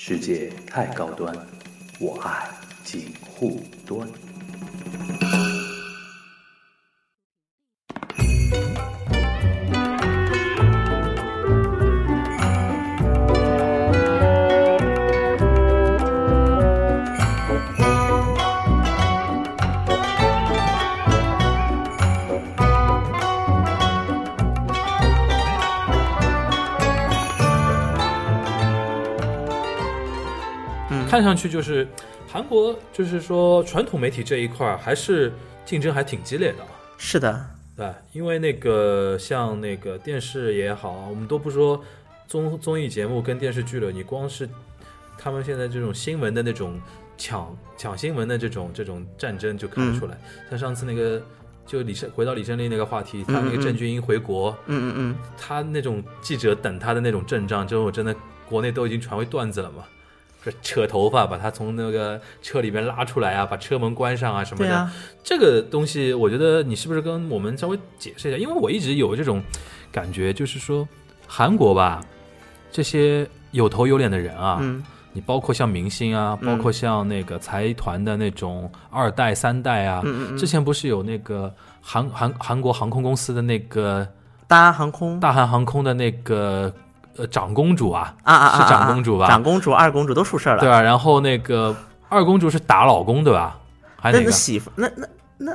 [0.00, 1.34] 世界太高端，
[1.98, 2.48] 我爱
[2.84, 4.08] 锦护端。
[31.18, 31.84] 看上去就是
[32.28, 35.32] 韩国，就是说传统媒体这一块儿还是
[35.64, 36.68] 竞争还挺激烈的啊。
[36.96, 37.44] 是的，
[37.76, 41.82] 对，因为那个像那个电视也好，我们都不说
[42.28, 44.48] 综综艺节目跟电视剧了，你光是
[45.18, 46.80] 他们现在这种新闻的那种
[47.16, 50.16] 抢抢新闻的这种这种战争就看得出来。
[50.48, 51.20] 像上次那个
[51.66, 58.14] 就李胜回到李胜利那个话题，他那个郑俊英回国，嗯嗯嗯，他那种记者等他的那种阵仗，之后真的
[58.48, 59.82] 国内都已经传为段子了嘛。
[60.42, 64.74] 说扯头发，把他从那个车里边拉出来啊，把车门关上啊什么的。
[64.74, 64.92] 啊，
[65.24, 68.38] 这个东西，我觉得你是不是跟我们稍微解释一下？
[68.38, 69.42] 因为我一直有这种
[69.90, 70.86] 感觉，就是说
[71.26, 72.00] 韩国吧，
[72.70, 74.82] 这些有头有脸的人啊，嗯
[75.14, 84.06] 你包括像明星啊，包括像那个财团的那种二代、三代啊，嗯嗯嗯之前不是有那个韩韩韩国航空公司的那个
[84.46, 86.72] 大韩航空大韩航空的那个
[87.18, 89.26] 呃长公主啊，啊啊啊，是长公主吧？
[89.26, 90.60] 长公主、二公主都出事儿了。
[90.60, 90.80] 对吧？
[90.80, 91.74] 然后那个
[92.08, 93.58] 二公主是打老公对吧？
[94.00, 94.24] 还那个？
[94.26, 95.52] 那媳妇，那那那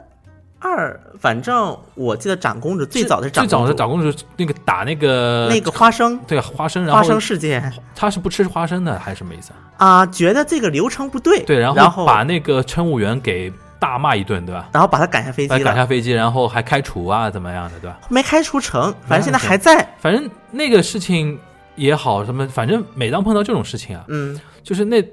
[0.59, 9.87] 二，反正我记得长公主最早的长最早，的长公主那个打那个那个花生对花生，然后花生事件她是不吃花生的还是什么意思啊？
[9.87, 14.69] 啊，觉得这个流程不对，对，然然后把那个乘务员给大骂一顿，对吧？
[14.71, 17.97] 然后把他赶下飞机了，赶下飞机，然后还开除啊，怎么样的，对吧？
[18.07, 19.85] 没开除成，反正现在还在。
[19.99, 21.37] 反正那个事情
[21.75, 25.03] 也好，什么，反正每当碰到这种事情啊，嗯就是那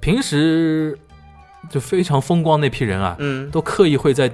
[0.00, 0.98] 平时
[1.70, 4.30] 就非常风光那批人啊，嗯都刻意会在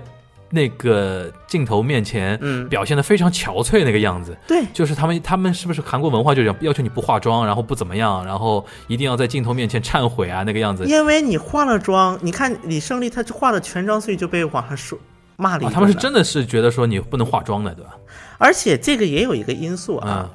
[0.50, 4.36] 那个镜头面前嗯，表现的非常憔悴那个样子。
[4.46, 10.84] 对，就是他们，他们是不是韩国文化就要求你不化妆，然后不怎么样，然后一定要在镜头面前忏悔啊，那个样子。
[10.86, 14.96] 因为你化了妆，你看李胜利他化了全妆，所以就被网上说
[15.36, 17.96] 骂了一顿、啊，他们是真，的是觉得说你不能化妆的，对吧？
[18.38, 20.30] 而且这个也有一个因素啊，啊，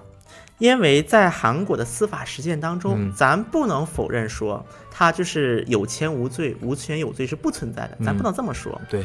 [0.60, 8.80] 因为在韩国的司法实践当中，嗯咱不能否认说他就是有钱无罪，无权有罪是不存在的，咱嗯不能这么说。
[8.90, 9.04] 对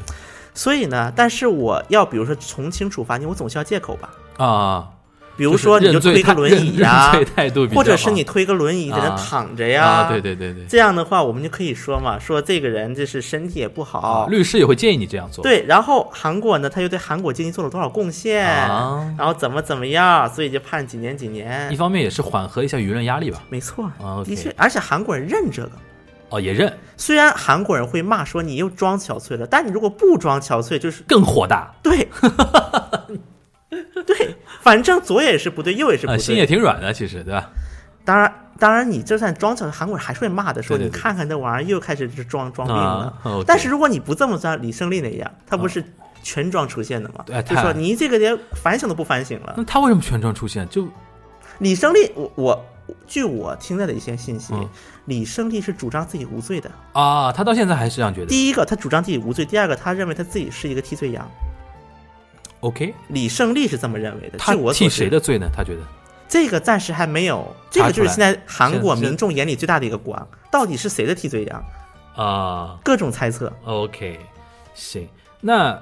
[0.53, 4.15] 所以呢，但是我要比如说从轻处罚你，我总需要借口吧。
[4.37, 4.91] 啊，
[5.37, 7.13] 比如说你就推个轮椅呀、
[7.75, 9.17] 或者是你推个轮椅在那啊。
[9.17, 21.73] 躺着呀、啊，对对对对，这样的话，我们就可以说嘛，说这个人就是身体也不好，啊，律师也会建议你这样做，对，然后韩国呢，他又对韩国经济做了多少贡献，啊，然后怎么怎么样，所以就判几年几年。
[21.73, 21.77] 一。
[21.77, 23.43] 方面也是缓和一下舆论压力吧。
[23.51, 23.91] 没错，
[24.25, 25.73] 的确，而且韩国人认这个。
[26.31, 32.09] 哦，也认，虽然韩国人会骂说你又装憔悴了，但你如果不装憔悴，就是更火大，对，
[34.07, 34.35] 对，
[34.65, 36.23] 反正左也是不对，右也是不啊，对。
[36.23, 37.51] 心也挺软的，其实对吧？
[38.03, 43.45] 当然，当然，你就算装成，韩国人还是会骂的，说你看看那玩意儿又开始是装装病了。
[43.47, 45.85] 但是如果你不这么装，李胜利那样，他不是
[46.23, 47.23] 全装出现的吗？
[47.27, 49.53] 对就说你这个连反省都不反省了。
[49.59, 50.67] 那他为什么全装出现？
[50.71, 50.89] 就
[51.59, 52.65] 李胜利，我我
[53.07, 54.67] 据我听到的一些信息，嗯
[55.05, 56.71] 李胜利是主张自己无罪的。
[56.95, 58.27] 啊，他到现在还是这样觉得。
[58.27, 61.31] 第一个，他主张自己无罪；第二个，他认为他自己是一个替罪羊。
[62.65, 64.39] OK，李胜利是这么认为的。
[64.39, 65.51] 他我替谁的罪呢？
[65.55, 65.83] 他觉得
[66.27, 71.65] 这个暂时还没有，这个就是现在韩国民众眼里最大的一个光，到底是谁的替罪羊？
[72.17, 73.53] 啊各种猜测。
[73.65, 74.19] ，OK，
[74.73, 75.07] 行。
[75.41, 75.79] 那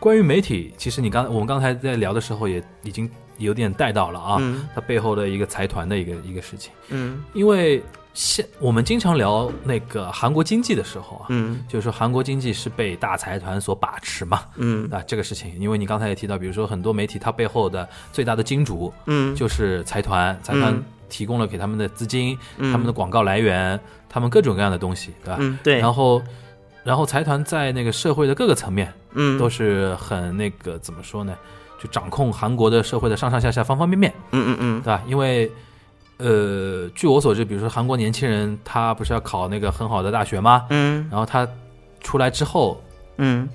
[0.00, 6.72] 关于媒体，其实你刚我们刚才在聊的时候也已经有点带到了啊，嗯它背后的一个财团的一个一个事情。
[6.88, 7.82] 嗯因为
[8.14, 11.64] 现我们经常聊那个韩国经济的时候啊，嗯。
[11.68, 14.88] 就是说韩国经济是被大财团所把持嘛，嗯。
[14.90, 19.34] 啊，这个事情，因为你刚才也提到，比如说很多媒体它背后的最大的金主嗯。
[19.34, 20.84] 就是财团，财团嗯。
[21.08, 22.70] 提供了给他们的资金、嗯。
[22.72, 23.78] 他们的广告来源、
[24.08, 25.36] 他们各种各样的东西，对吧？
[25.40, 26.22] 嗯，对，然后，
[26.84, 29.38] 然后财团在那个社会的各个层面嗯。
[29.38, 31.34] 都是很那个怎么说呢？
[31.78, 34.80] 就掌控韩国的社会的上上下下方方面面，嗯嗯嗯。
[34.82, 35.02] 对吧？
[35.06, 35.50] 因为，
[36.18, 40.66] 呃，据我所知，比如说韩国年轻人他不是要考那个很好的大学吗？
[40.70, 41.48] 嗯然后他
[42.00, 42.82] 出来之后
[43.18, 43.48] 嗯，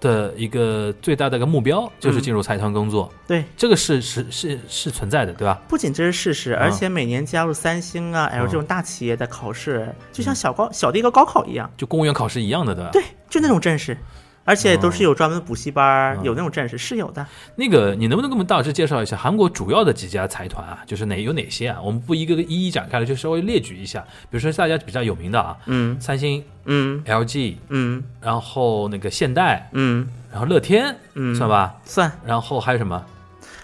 [0.00, 5.60] 的一个最大的一个目标就是进入财团工作，对，这个是是是是存在的，对吧？
[5.68, 12.90] 不仅这是事实，而嗯且每年加入三星啊、L 嗯这种大企业的考试，就像小高小的一个高考一样，就公务员考试一样的，对吧？
[12.92, 13.96] 对，就那种阵势。
[14.44, 17.24] 而且都是有专门的补习班，嗯有那种阵势是有的。
[17.56, 20.78] 那个，你能不能给我们大致介绍一下韩国主要的几家财团啊？
[20.86, 21.78] 就是哪有哪些啊？
[21.82, 24.00] 我们不一个个一一展开了，就稍微列举一下。
[24.30, 31.74] 比如说大家比较有名的啊，嗯三星、嗯 LG，嗯然后那个现代，嗯然后乐天，嗯，算吧。
[31.84, 33.04] 算然后还有什么？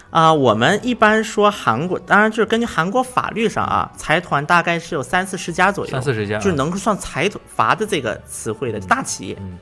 [0.09, 9.35] 啊、我们一般说韩国，当然就是根据韩国法律上啊，财团大概是有三四十家左右，三四十家啊就是能够算财阀的这个词汇的大企业。
[9.41, 9.57] 嗯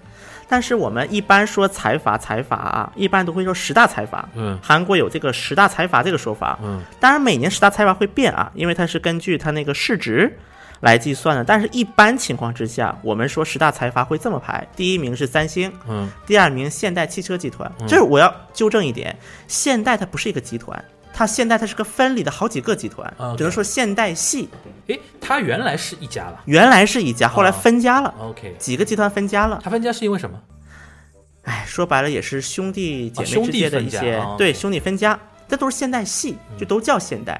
[0.48, 4.28] 但是我们一般说财阀，财阀啊，一般都会说十大财阀。
[4.36, 10.38] 嗯韩国有这个十大财阀这个说法，嗯当然每年十大财阀会变啊，因为它是根据它那个市值
[10.82, 11.44] 来计算的。
[11.44, 17.72] 但是一般情况之下，我们说十大财阀会这么排：第一名是三星，嗯第二名现代汽车集团。
[17.88, 20.84] 这是我要纠正一点，现代它不是一个集团，
[21.18, 24.50] 它现代它是个分离的好几个集团只能说现代系
[24.88, 26.42] 诶，它原来是一家了。
[26.44, 29.62] 原来是一家，后来分家了，OK，几个集团分家了。
[29.64, 30.38] 它分家是因为什么？
[31.44, 35.18] 哎，说白了也是兄弟姐妹之间的一些、对兄弟分家，
[35.48, 37.40] 这都是现代系，就都叫现代。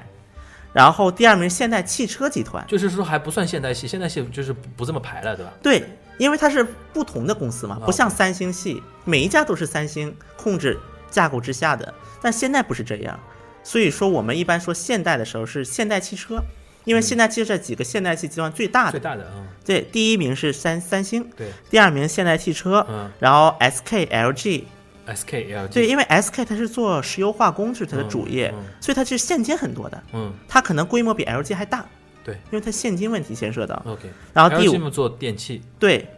[0.72, 5.52] 然后第二名现代汽车集团，就是说还不算现代系，现代系就是不不这么排了，对吧？
[5.62, 5.84] 对，
[6.18, 10.78] 因为它是不同的公司嘛，啊不像三星系，每一家都是三星控制
[11.10, 13.18] 架构之下的，但现在不是这样。
[13.66, 16.40] 所以说我们一般说现代的时候是现代汽车，
[16.84, 23.10] 因为现代汽车这几个现代系集团最大的，最大的，嗯，对，第一名是三三星，对，第二名现代汽车，嗯。
[23.18, 28.74] 然后 SK、LG，，SK、LG，对，，因为 SK 它是做石油化工是它的主业，嗯嗯。
[28.80, 31.84] 所以它是现金很多的，嗯，它可能规模比 LG 还大，
[32.22, 32.34] 对。
[32.34, 33.82] 因为它现金问题牵涉到。
[33.84, 34.08] ，OK。
[34.32, 36.08] 然后第五嘛做电器，对，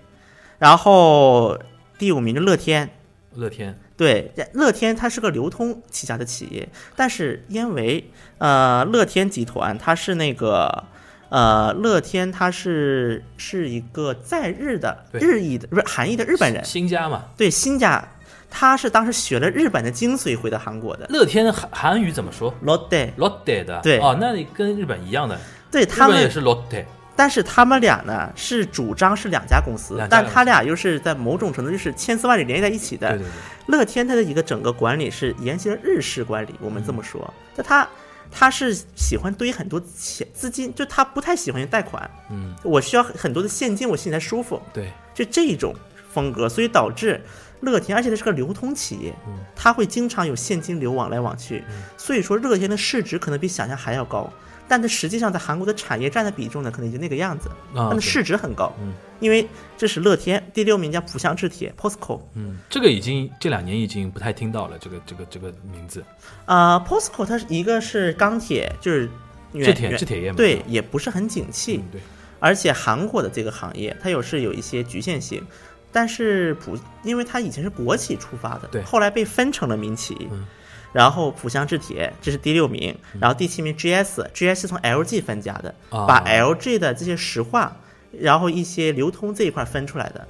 [0.58, 1.58] 然后
[1.98, 2.90] 第五名就乐天，
[3.38, 10.84] 乐天，对，乐天它是个流通起家的企业，但是因为呃乐天集团它是那个
[11.28, 17.26] 呃乐天它是是一个在日的日裔的不是韩裔的日本人，新家嘛。
[17.36, 18.06] 对新家，
[18.50, 21.06] 他是当时学了日本的精髓回到韩国的。
[21.08, 24.00] 乐天韩韩语怎么说？Lotte，？Lotte 的，对。
[24.00, 25.38] 哦，那你跟日本一样的，
[25.70, 26.84] 对他们，也是 Lotte，
[27.18, 33.08] 但是他们俩呢是主张是两家公司但他俩又是在某种程度就是千丝万缕联系在一起的。
[33.08, 37.88] 对对对，乐天它的一个整个管理是沿袭了日式管理，我们这么说，那他
[38.30, 45.74] 他是喜欢堆很多钱资金，就他不太喜欢贷款，嗯，我需要很多的现金，我心里才舒服，对，就这种
[46.12, 47.20] 风格，所以导致
[47.62, 51.64] 乐天，而且它是个流通企业嗯，它会经常有现金流往来往去，
[51.96, 54.32] 所以说乐天的市值可能比想象还要高。
[54.68, 59.44] 但它实际上在韩国的产业占的比重呢，可能就那个样子，啊对但市值很高，嗯因为
[59.76, 66.04] 这是乐天，第六名叫浦项制铁 POSCO，嗯，这个已经这两年已经不太听到了，这个这个这个名字，
[66.44, 69.10] 啊、p o s c o 它是一个是钢铁，就是
[69.52, 72.00] 原制铁原制铁业嘛，对，也不是很景气，嗯对，
[72.38, 75.42] 而且韩国的这个行业它有是有一些局限性，
[75.90, 80.46] 但是浦因为它以前是国企出发的，对后来被分成了民企，嗯
[80.92, 87.76] 然后浦项制铁这是第六名，然后第七名 GS，GS 是从 LG 分家的，啊把 LG 的这些石化，
[88.12, 90.26] 然后一些流通这一块分出来的。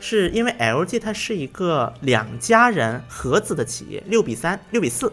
[0.00, 5.12] 是因为 LG 它是一个两家人合资的企业，六比三、六比四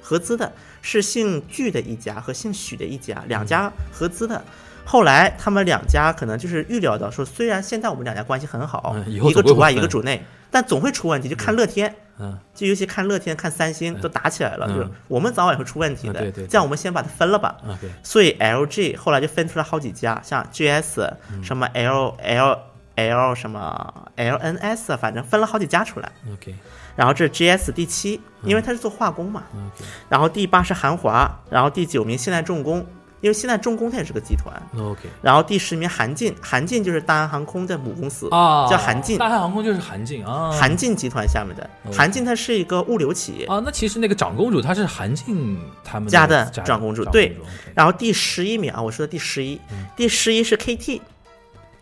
[0.00, 0.50] 合资的，
[0.80, 4.42] 是姓具的一家和姓许的一家，两家合资的。
[4.90, 10.20] 后来他们两家可能就是预料到说，虽然现在我们两家关系很好，嗯一个主外一个主内，
[10.50, 11.28] 但总会出问题。
[11.28, 16.14] 就看乐天，嗯，就尤其看乐天、看三星都打起来了，嗯就是我们早晚会出问题的。
[16.14, 17.56] 嗯对对对这样我们先把它分了吧。
[17.68, 22.58] OK，所以 LG 后来就分出来好几家，像 GS 嗯什么 L L
[22.96, 26.10] L 什么 LNS 啊，反正分了好几家出来。
[26.32, 26.52] OK
[26.96, 29.44] 然后这是 GS 第七，因为它是做化工嘛。
[29.54, 32.84] OK 然后第八是韩华，然后第九名现代重工，
[33.20, 34.54] 因为现在重工它也是个集团。
[34.78, 41.64] OK 然后第十名韩进，韩进就是大韩航空的母公司，啊，叫韩进，大韩航空就是韩进啊，韩进集团下面的。
[41.84, 43.46] 哦韩进它是一个物流企业。
[43.46, 47.36] 啊，那其实那个长公主她是韩进他们家的长公主对。
[47.74, 49.86] 然后第十一名啊，我说的第十一、嗯。
[49.96, 51.00] 第十一是 KT，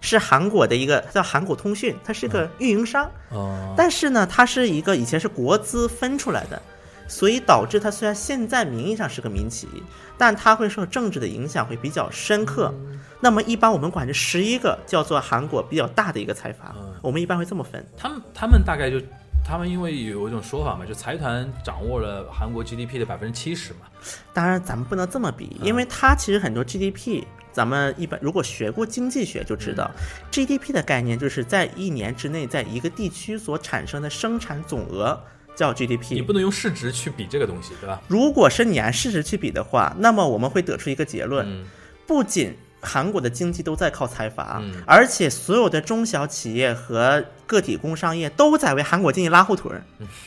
[0.01, 6.61] 是韩国的一个叫韩国通讯，它是个运营商，哦，但是呢，它是一个以前是国资分出来的，
[7.09, 9.67] 所以导致它虽然现在名义上是个民企，
[10.17, 12.73] 但它会受政治的影响会比较深刻。
[12.77, 17.85] 嗯那么一般我们管这十一个叫做韩国比较大的一个财阀，嗯我们一般会这么分。
[17.97, 19.01] 他们他们大概就。
[19.45, 23.87] 他们因为有一种说法嘛，就财团掌握了韩国 GDP 的百分之七十嘛，
[24.35, 29.91] 当然，咱们不能这么比，因为它其实很多 GDP，咱们一般如果学过经济学就知道、
[30.31, 35.19] g d p 的概念就是在一年之内在一个地区所产生的生产总额
[35.59, 36.15] 叫 GDP。
[36.15, 38.01] 你不能用市值去比这个东西，对吧？
[38.07, 41.67] 如果是你按市值去比的话，那么我们会得出一个结论：嗯
[42.07, 49.83] 不仅韩国的经济都在靠财阀，嗯而且所有的中小企业和个体工商业都在为韩国经济拉后腿儿，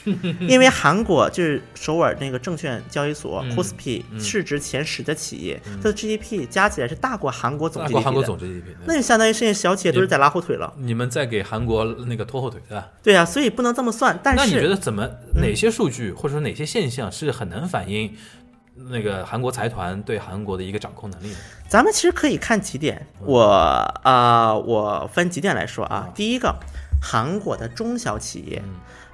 [0.48, 8.64] 因为韩国就是首尔那个证券交易所、嗯 KOSPI 嗯市值前十的企业，它的 GDP 加起来是大过韩国总大 GDP 韩国总 GDP。
[8.86, 10.74] 那就相当于这些小企业都是在拉后腿了。
[10.78, 12.88] 你们在给韩国那个拖后腿，对吧？
[13.04, 14.20] 对啊，所以不能这么算。
[14.24, 18.14] 但是那你觉得怎么哪些数据或者说哪些现象是很难反映
[18.90, 21.38] 那个韩国财团对韩国的一个掌控能力呢？
[21.68, 23.44] 咱们其实可以看几点，我
[24.04, 26.10] 啊、我分几点来说啊。
[26.16, 26.56] 第一个，
[27.02, 28.62] 韩国的中小企业，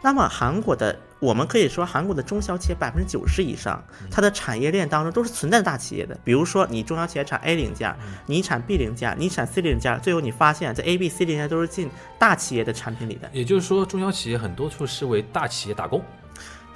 [0.01, 6.17] 那么韩国的我们可以说韩国的中小企业百分之九十以上，它的产业链当中都是存在大企业的。
[6.23, 7.95] 比如说，你中小企业产 A 零件，
[8.25, 13.29] 你产 B 零件，你产 C 零件，最后你发现这 A、B、C 零件都是进大企业的产品里的。
[13.31, 16.01] 也就是说，中小企业很多处是为大企业打工。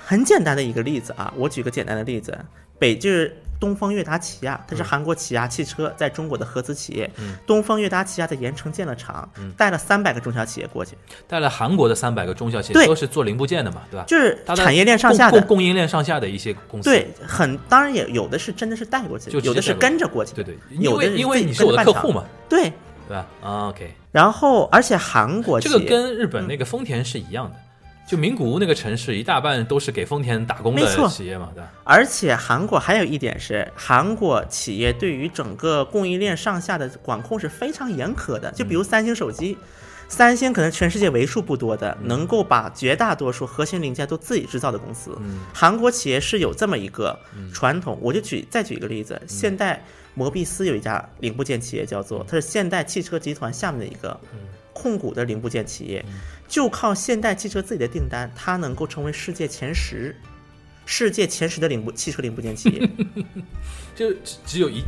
[0.04, 2.38] 很简单的一个例子啊，我举个简单的例子，
[2.82, 7.08] 北就是东风悦达起亚，它是韩国起亚汽车在中国的合资企业。
[7.20, 10.98] 嗯东风悦达起亚在盐城建了厂，带了三百个中小企业过去，
[11.28, 14.06] 带了韩国的三百个中小企业对都是做零部件的嘛，对吧？
[14.08, 15.40] 就是产业链上下的。
[15.42, 16.90] 供应链上下的一些公司。
[16.90, 20.44] 对，很当然也有的是真的是带过去有的是跟着过去的。
[20.44, 22.74] 对对，因有的是为因为你是我的客户嘛，对，
[23.08, 23.28] 对吧？
[23.44, 27.56] 啊，OK，然后而且韩国这个跟日本那个丰田是一样的。
[28.12, 31.72] 就名古屋那个城市，一大半都是给丰田打工的企业嘛，对吧？
[31.86, 38.52] 而且韩国还有一点是，韩国企业对于整个供应链上下的管控是非常严苛的。
[38.52, 39.58] 就比如三星手机，
[40.10, 45.18] 三星可能全世界为数不多的能够把绝大多数核心零件都自己制造的公司。
[45.54, 47.18] 韩国企业是有这么一个
[47.54, 47.98] 传统。
[48.02, 49.82] 我就举再举一个例子，现代
[50.16, 54.20] 摩必斯有一家零部件企业叫做，它是现代汽车集团下面的一个
[54.74, 56.04] 控股的零部件企业，
[56.52, 60.14] 就靠现代汽车自己的订单，它能够成为世界前十。
[60.86, 62.90] 世界前十的零部汽车零部件企业，
[63.96, 64.14] 就
[64.46, 64.84] 只有一，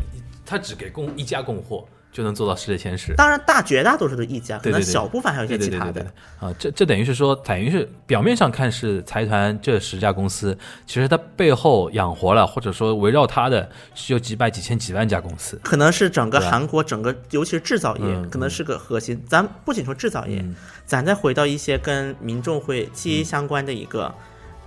[0.46, 3.13] 它只给供一家供货就能做到世界前十。
[3.15, 6.05] 当然大绝大多数都是一家，可能小部分还有一些其他的。
[6.39, 15.60] 啊，这这等于是说，等于是表面上看是财团这十家公司，其实它背后养活了，或者说围绕它的是有几百、几千、几万家公司。
[15.63, 19.22] 可能是整个韩国整个，尤其是制造业，嗯可能是个核心。
[19.27, 20.46] 咱不仅说制造业，
[20.86, 24.13] 咱再回到一些跟民众会息息相关的一个，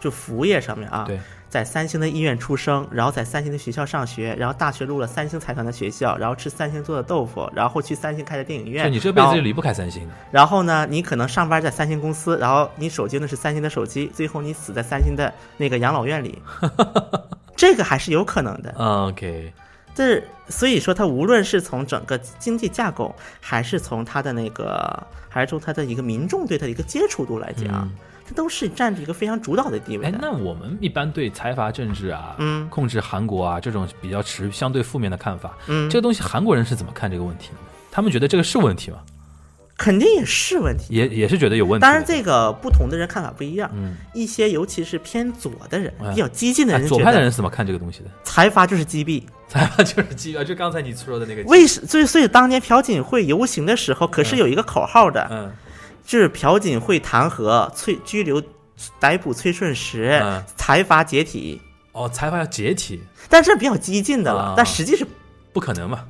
[0.01, 1.05] 就服务业上面啊。
[1.07, 8.85] 对，在三星的医院出生，然后在三星的学校上学，然后大学入了三星财团的学校，然后吃三星做的豆腐，然后去三星开的电影院。
[8.85, 10.15] 就你这辈子就离不开三星的。
[10.31, 16.43] 然后呢，你可能上班在三星公司，然后你手机呢是三星的手机，最后你死在三星的那个养老院里，
[17.57, 18.71] 这个还是有可能的。
[18.73, 19.53] 啊 OK，
[19.95, 27.93] 这是所以说，它无论是从整个经济架构，还是从它的那个，还是从它的一个民众对它的一个接触度来讲，嗯
[28.27, 37.57] 它都是占着一个非常主导的地位哎，那我们一般对财阀政治啊，嗯控制韩国啊这种比较持相对负面的看法，嗯，这个东西韩国人是怎么看这个问题的？
[37.91, 38.99] 他们觉得这个是问题吗？
[39.79, 40.95] 肯定也是问题。
[40.95, 41.83] 也也是觉得有问题。
[41.83, 43.71] 当然，这个不同的人看法不一样。
[43.75, 48.07] 嗯，一些尤其是偏左的人，哎比较激进的哎人，左派的人是怎么看这个东西的？
[48.25, 49.23] 财阀就是击毙。
[49.49, 51.43] 财阀就是击毙，就刚才你说的那个。
[51.43, 55.53] 为什所以所以当年朴槿惠游行的时候，可是有一个口号的，嗯
[56.07, 58.43] 就是朴槿惠弹劾、崔拘留、
[59.01, 61.61] 逮捕崔顺实，嗯财阀解体。
[61.93, 65.07] 哦，财阀要解体，但这是比较激进的了，啊但实际是
[65.53, 66.05] 不可能嘛？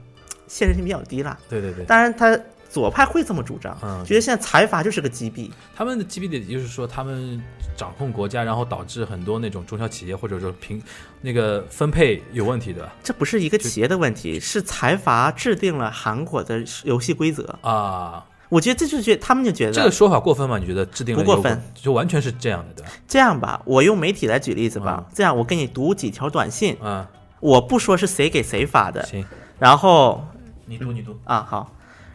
[0.49, 1.38] 现实性比较低了。
[1.49, 2.37] 对对对，当然，他
[2.69, 5.49] 左派会这么主张，嗯觉得现在财阀就是个击毙。
[5.76, 7.41] 他们的 GDP 也就是说，他们
[7.76, 10.83] 掌控国家，然后导致很多那种中小企业或者说平
[11.21, 17.57] 那个分配有问题的这不是一个企业的问题，是财阀制定了韩国的游戏规则。
[17.62, 18.26] 啊。
[18.49, 20.59] 我觉得这就是觉他们就觉得这个说法过分吗？
[20.59, 22.93] 你觉得制定了不过分，就完全是这样的，对吧？
[23.09, 25.05] 这样吧，我用媒体来举例子吧。
[25.07, 27.09] 嗯这样，我给你读几条短信，啊，
[27.41, 29.25] 我不说是谁给谁发的，行，
[29.59, 30.25] 然后
[30.67, 31.19] 你读你读。
[31.25, 31.73] 啊好，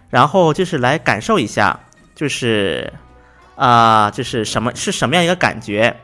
[0.10, 1.80] 然后就是来感受一下，
[2.16, 2.92] 就是
[3.56, 5.96] 啊、就是什么是什么样一个感觉。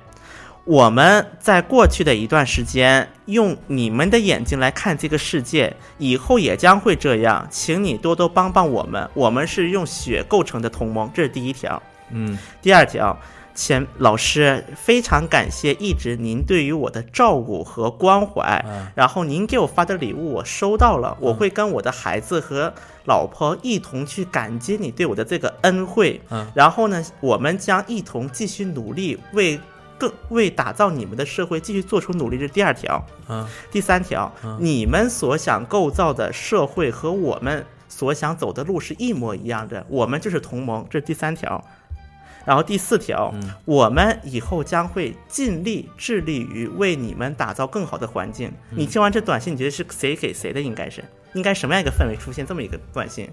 [0.68, 9.10] 我们在过去的一段时间，用你们的眼睛来看这个世界，以后也将会这样，请你多多帮帮我们。
[9.14, 11.82] 我们是用血构成的同盟，这是第一条。
[12.12, 13.18] 嗯第二条，
[13.56, 22.74] 前老师非常感谢一直您对于我的照顾和关怀，嗯然后您给我发的礼物我收到了，我会跟我的孩子和
[23.06, 29.58] 老婆一同去感激你对我的这个恩惠，嗯然后呢，我们将一同继续努力为。
[29.98, 33.04] 更为打造你们的社会继续做出努力，这是第二条。
[33.28, 41.64] 嗯第三条，你们所想构造的社会和我们所想走的路是一模一样的，我们就是同盟，这是第三条。
[42.46, 48.48] 然后第四条，嗯我们以后将会尽力致力于为你们打造更好的环境。
[48.72, 50.62] 嗯你听完这短信，你觉得是谁给谁的？
[50.62, 53.30] 应该是应该什么样一个氛围出现这么一个短信？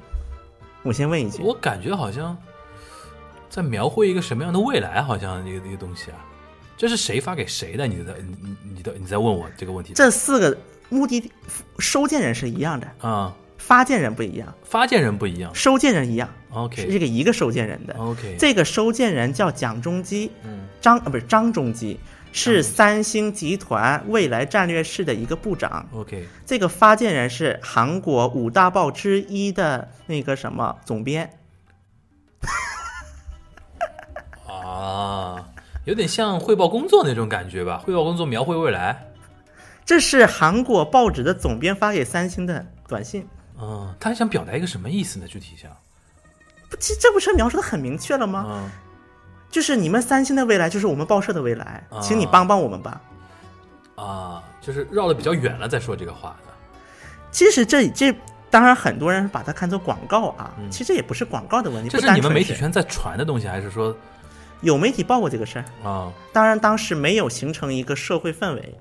[0.82, 2.36] 我先问一句，我感觉好像
[3.48, 6.18] 在描绘一个什么样的未来，好像一个一个东西啊。
[6.76, 7.86] 这是谁发给谁的？
[7.86, 9.92] 你在你你你的你在问我这个问题。
[9.94, 10.56] 这四个
[10.88, 11.32] 目的地
[11.78, 13.34] 收件人是一样的，啊？
[13.56, 15.54] 发件人不一样，发件人不一样。
[15.54, 16.82] 收件人一样，OK。
[16.82, 17.94] 是这个一个收件人的。
[17.94, 20.66] OK，这个收件人叫蒋中基，嗯。
[20.82, 21.98] 张啊不是张中基，
[22.30, 25.88] 是三星集团未来战略室的一个部长。
[25.94, 31.38] OK 这个发件人是韩国五大报之一的那个什么总编，
[34.46, 35.48] 啊，
[35.84, 37.78] 有点像汇报工作那种感觉吧？
[37.84, 39.06] 汇报工作描绘未来。
[39.84, 43.26] 这是韩国报纸的总编发给三星的短信。
[43.60, 45.26] 嗯，他想表达一个什么意思呢？
[45.28, 45.70] 具体上，
[46.68, 48.46] 不，其实这不是描述的很明确了吗？
[48.48, 48.70] 嗯
[49.50, 53.00] 就是你们三星的未来就是我们报社的未来，啊请你帮帮我们吧。
[53.94, 56.52] 啊，就是绕的比较远了再说这个话的。
[57.30, 58.12] 其实这这
[58.50, 63.96] 当然很多人把它看作广告啊，其实也不是广告的问题，嗯这是你们媒体圈在传的东西，还是说
[64.64, 65.64] 有媒体报过这个事儿。
[65.88, 66.12] 啊？
[66.32, 68.74] 当然当时没有形成一个社会氛围，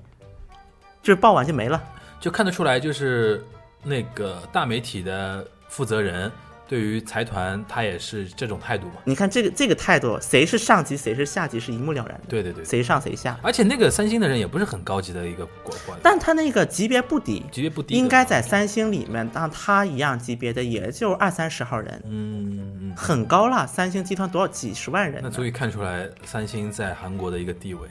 [1.02, 1.80] 就是报完就没了。
[2.18, 3.44] 就看得出来，就是
[3.82, 6.32] 那个大媒体的负责人
[6.66, 8.94] 对于财团，他也是这种态度嘛。
[9.04, 13.38] 你看这个这个态度，谁是上级谁是下级是一目了然的，对对对，谁上谁下。
[13.42, 23.66] 而且那个三星的人也不是很高级的一个官官，但他那个级别不低，级别不低，应该在三星里面，当他一样级别的也就二三十号人，嗯嗯，很高了。
[23.66, 25.20] 三星集团多少几十万人？
[25.22, 27.88] 那足以看出来三星在韩国的一个地位。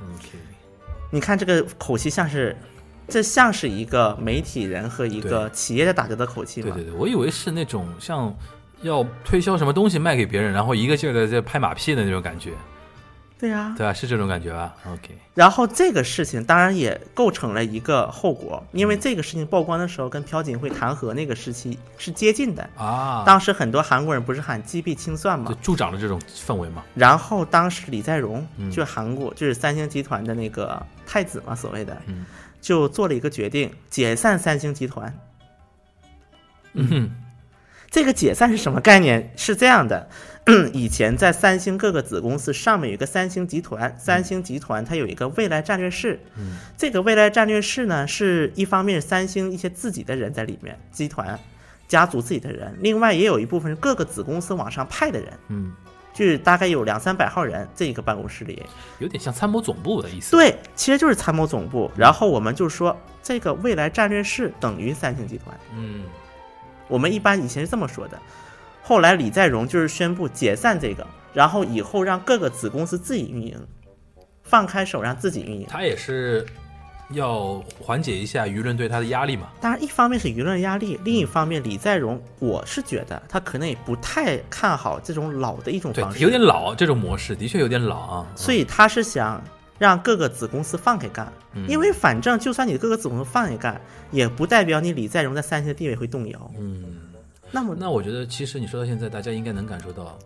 [0.00, 0.28] OK，
[1.10, 2.56] 你看这个口气像是，
[3.08, 6.72] 这像是一个媒体人和一个企业的打交道口气吗？
[6.74, 8.34] 对对对，我以为是那种像
[8.82, 12.52] 要推销什么东西卖给别人，然后一个劲儿的在拍马屁的那种感觉，
[13.38, 13.74] 对啊。
[13.76, 13.92] 对啊？
[13.92, 22.68] 是这种感觉吧？OK，然后这个事情当然也构成了一个后果，因为这个事情曝光的时候跟朴槿惠弹劾那个时期是接近的。
[22.76, 26.84] 啊，当时很多韩国人不是喊击毙清算就嘛，助长了这种氛围嘛。
[26.94, 32.26] 然后当时李在镕嗯就是韩国就是三星集团的那个太子嘛，所谓的嗯，
[32.60, 35.18] 就做了一个决定，解散三星集团。
[36.74, 37.10] 嗯哼，
[37.90, 39.32] 这个解散是什么概念？
[39.36, 40.08] 是这样的，
[40.72, 51.38] 以前在三星各个子公司上面有一个三星集团，三星集团它有一个未来战略室，嗯，这个未来战略室呢，是一方面是三星一些自己的人在里面，集团
[51.88, 55.72] 家族自己的人，另外也有一部分是各个子公司往上派的人，嗯，
[56.18, 58.60] 就是大概有两三百号人，这一个办公室里。
[58.98, 61.88] 有点像参谋总部的意思。，对，其实就是参谋总部。
[61.96, 65.56] 然后我们就说，这个未来战略室等于三星集团。
[65.76, 66.02] 嗯，
[66.88, 68.20] 我们一般以前是这么说的，
[68.82, 73.56] 后来李在镕就是宣布解散这个，然后以后让各个子公司自己运营，
[74.42, 75.68] 放开手让自己运营。
[75.70, 76.44] 他也是
[77.10, 79.48] 要缓解一下舆论对他的压力嘛。
[79.60, 88.26] 当然，一方面是舆论压力，另一方面李在镕，我是觉得他可能也不太看好这种老的一种方，式，有点老，这种模式的确有点老啊。
[88.36, 89.42] 所以他是想
[89.78, 96.50] 让各个子公司放开干，嗯因为反正就算你各个子公司放开干，也不代表你李在镕在三星的地位会动摇。
[96.58, 96.84] 嗯，
[97.50, 100.18] 那么那我觉得其实你说到现在，大家应该能感受到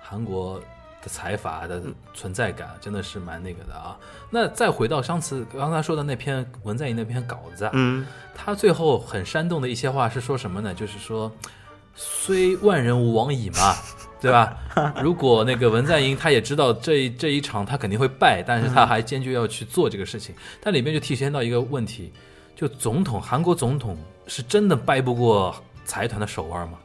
[0.00, 0.60] 韩国
[1.02, 1.82] 的财阀的
[2.14, 3.96] 存在感真的是蛮那个的啊。
[4.30, 10.74] 那再回到上次刚才说的那篇文在寅那篇稿子啊，嗯，他最后很煽动的一些话是说什么呢？
[10.74, 11.30] 就是说，
[11.94, 13.74] 虽万人无往矣嘛，
[14.20, 14.56] 对吧？
[15.02, 22.12] 如果那个文在寅他也知道这这一场他肯定会败，但是他还坚决要去做这个事情，但里面就体现到一个问题，
[22.54, 26.78] 就总统韩国总统是真的掰不过财团的手腕吗？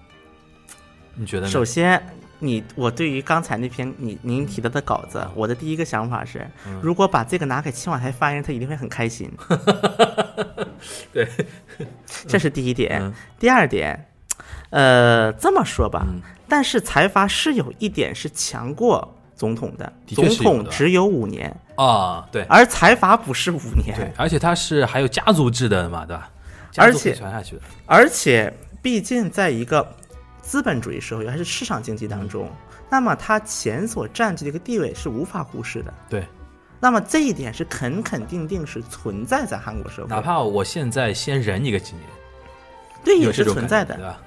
[1.13, 1.51] 你觉得呢？
[1.51, 2.01] 首先，
[2.39, 9.31] 你我对于刚才那篇你您提到的稿子，我的第一个想法是，嗯如果把这个拿给青瓦台发言人，他一定会很开心。
[11.11, 11.27] 对，
[12.27, 13.01] 这是第一点。
[13.01, 14.07] 嗯第二点，
[14.69, 26.29] 呃，这么说吧，嗯但是财阀是有一点是强过总统的，的总统只有五年，啊，对而财阀不是五年对年，，而且他是还有家族制的嘛，对吧？
[26.77, 29.95] 而且传下去的，而且毕竟在一个
[30.45, 32.49] 资本主义社会还是市场经济当中，
[32.87, 35.91] 那么他钱所占据的一个地位是无法忽视的。
[36.07, 36.23] 对。
[36.79, 42.03] 那么这一点是肯肯定定是存在在韩国社会，哪怕我现在先忍你个几年，
[43.03, 44.03] 对也是存在的对。
[44.03, 44.21] 吧？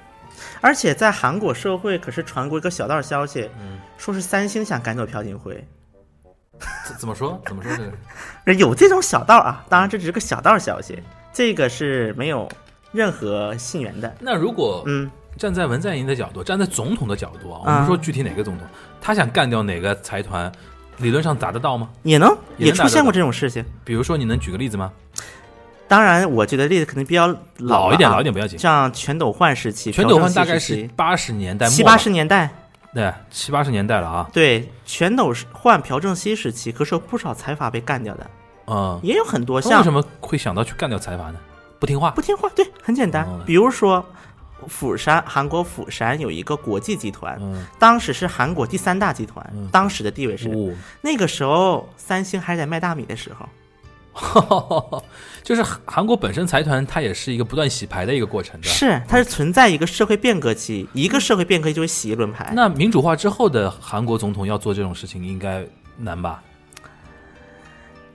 [0.59, 5.65] 而且在韩国社会可是传过一个小道消息，嗯说是三星想赶走朴槿惠，
[6.85, 7.41] 怎怎么说？
[7.45, 7.71] 怎么说
[8.45, 9.65] 这 有这种小道啊。
[9.69, 11.01] 当然这只是个小道消息，
[11.31, 12.49] 这个是没有
[12.91, 14.13] 任何信源的。
[14.19, 18.67] 那如果嗯，站在文在寅的角度，站在总统的角度啊，我啊们说具体哪个总统，
[18.99, 20.51] 他想干掉哪个财团，
[20.97, 21.89] 理论上达得到吗？
[22.03, 23.63] 也能也出现过这种事情。
[23.85, 24.91] 比如说，你能举个例子吗？
[25.87, 28.59] 当然，我觉得例子可能比较老一点，老一点不要紧。
[28.59, 32.49] 像全斗焕时期，全斗焕大概是八十年代末，七八十年代，
[32.93, 34.29] 对七八十年代了啊。
[34.33, 38.29] 对全斗焕、朴正熙时期，可是有不少财阀被干掉的，
[38.67, 41.39] 嗯，也有很多像为什么会想到去干掉财阀呢？
[41.79, 43.39] 不听话不听话，对，很简单哦。
[43.45, 44.05] 比如说，
[44.67, 50.49] 釜山，韩国釜山有一个国际集团，嗯，当时是韩国第三大集团，当时的地位是。
[50.49, 55.03] 哦，那个时候，三星还在卖大米的时候，
[55.43, 58.67] 就是韩韩国本身财团，它也是一个不断洗牌的一个过程的。
[58.67, 62.51] 是它是存在一个社会变革期，一个社会变革期就会洗一轮牌。
[62.55, 65.65] 那民主化之后的韩国总统要做这种事情，应该
[65.97, 66.43] 难吧？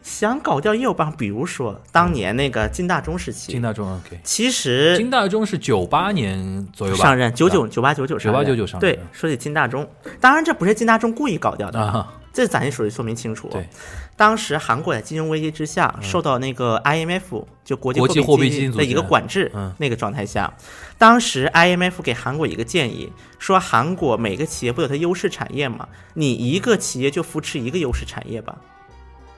[0.05, 8.45] 想搞掉也有办法，比如说当年那个金大中时期，金大中 OK，其实金大中是九八年左右吧上任九九九八九九上任。
[8.45, 8.81] 9899上任。
[8.81, 9.89] 对，说起金大中，
[10.21, 13.49] 当然这不是金大中故意搞掉的，啊，这咱也属于说明清楚。
[13.49, 13.67] 对，
[14.15, 19.73] 当时韩国在金融危机之下，受到那个 IMF 就国际国际货币基金的一个管制，嗯。
[19.79, 20.53] 那个状态下，
[20.99, 28.57] 当时 IMF 给韩国一个建议，说韩国每个企业不有它优势产业嘛，你一个企业就扶持一个优势产业吧，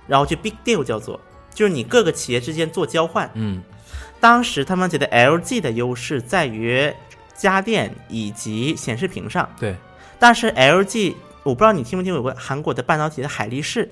[0.06, 1.20] 然后就 big deal 叫做，
[1.54, 3.30] 就是你各个企业之间做交换。
[3.34, 3.62] 嗯
[4.18, 6.92] 当时他们觉得 LG 的优势在于
[7.34, 9.76] 家电以及显示屏上，对，
[10.18, 13.88] 但是 LG 我不知道你听没听过有个韩国的半导体的海力士。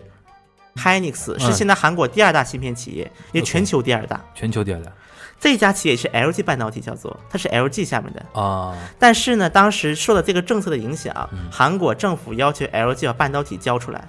[0.77, 4.21] Hynix 是嗯现在韩国第二大芯片企业，也全球第二大。
[4.35, 4.91] 全球第二大
[5.39, 8.41] 这家企业是 LG 半导体，叫做它是 LG 下面的。
[8.41, 14.05] 啊，但是呢，当时受了这个政策的影响，嗯韩国政府要求 LG 把半导体交出来，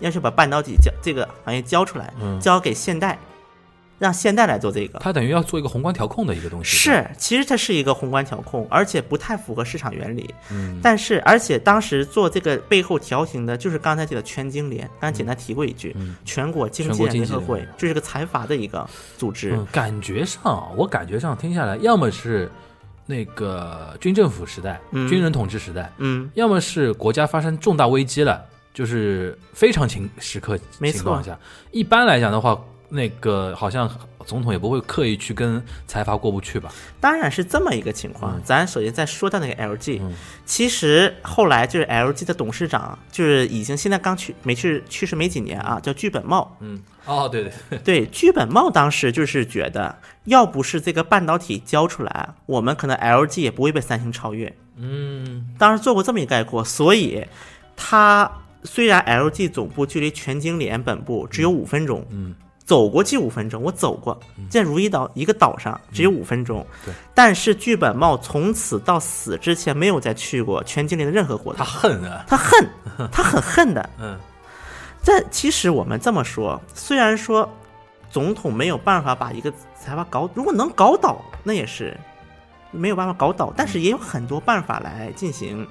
[0.00, 3.18] 要求把半导体交这个行业交出来，嗯交给现代，
[3.98, 4.98] 让现代来做这个。
[4.98, 6.76] 它等于要做一个宏观调控的一个东西。
[6.76, 10.34] 是，其实它是一个宏观调控，而且不太符合市场原理。
[10.50, 19.52] 嗯，但是，而且当时做这个背后调停的，就是刚才提的全经联，刚才简单提过一句，嗯全国经济联合会这是个财阀的一个组织。
[19.54, 22.50] 嗯，感觉上，我感觉上听下来，要么是
[23.06, 31.38] 那个军政府时代、嗯军人统治时代，嗯，要么是国家发生重大危机了，就是非常情时刻没错情况下，
[31.70, 33.88] 一般来讲的话，那个好像
[34.26, 36.72] 总统也不会刻意去跟财阀过不去吧？
[37.00, 38.36] 当然是这么一个情况。
[38.36, 40.12] 嗯咱首先再说到那个 LG，、嗯
[40.44, 46.56] 其实后来就是 LG 的董事长，就是已经现在刚去没去去世没几年啊，叫剧本茂。
[46.60, 54.52] 嗯，哦，对对对， 对，剧本茂当时就是觉得，要不是这个半导体交出来，我们可能 LG 也不会被三星超越。
[54.76, 57.24] 嗯当时做过这么一个概括，所以
[57.76, 58.30] 他
[58.64, 64.18] 虽然 LG 总部距离全经联本部只有五分钟，嗯，走过去五分钟，我走过，
[64.50, 72.70] 在如意岛一个岛上只有五分钟，对，但是剧本茂从此到死之前没有再去过全经联的任何活动他，恨啊，他恨，
[73.10, 73.90] 他很恨的。
[73.98, 74.18] 嗯。
[75.02, 77.48] 这其实我们这么说，虽然说
[78.10, 81.96] 总统没有办法把一个财阀搞，如果能搞倒，那也是
[82.70, 85.66] 没有办法搞倒，但是也有很多办法来进行。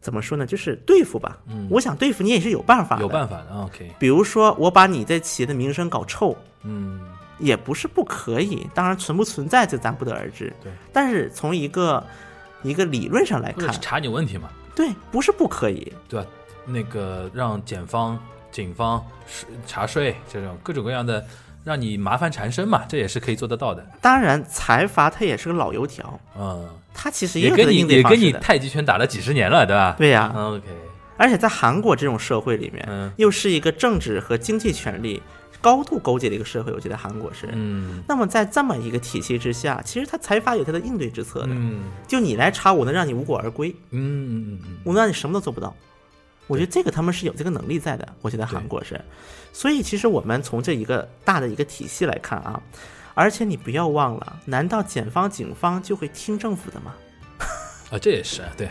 [0.00, 0.46] 怎么说呢？
[0.46, 1.38] 就是对付吧。
[1.48, 3.02] 嗯我想对付你也是有办法的。
[3.02, 7.00] 有办法的，OK，比如说，我把你这企业的名声搞臭，嗯
[7.38, 8.66] 也不是不可以。
[8.74, 10.52] 当然，存不存在这咱不得而知。
[10.62, 12.04] 对，但是从一个
[12.62, 15.92] 一个理论上来看是，查你问题嘛，对，不是不可以。
[16.08, 16.26] 对吧？
[16.66, 18.18] 那个让检方、
[18.52, 21.24] 警方是查税这种各种各样的，
[21.64, 23.86] 让你麻烦缠身嘛，这也是可以做得到的。
[24.00, 28.32] 当然，财阀他也是个老油条，嗯，他其实也跟你也跟你。
[28.32, 29.94] 太极拳打了几十年了，对吧？
[29.98, 30.64] 对呀、，OK，
[31.16, 35.22] 而且在韩国这种社会里面，嗯又是一个政治和经济权力
[35.60, 37.46] 高度勾结的一个社会，我觉得韩国是。
[37.52, 41.48] 嗯那么在这么一个体系之下，其实他财阀有他的应对之策的。
[41.50, 45.74] 嗯就你来查，我能让你无果而归，嗯嗯嗯我能让你什么都做不到。
[46.50, 49.00] 我觉得这个他们是有这个能力在的，我觉得韩国是。
[49.52, 52.60] 所以其实我们从这一个大的一个体系来看啊，
[53.14, 56.94] 而且你不要忘了，难道检方警方就会听政府的吗？
[57.92, 58.68] 啊，这也是对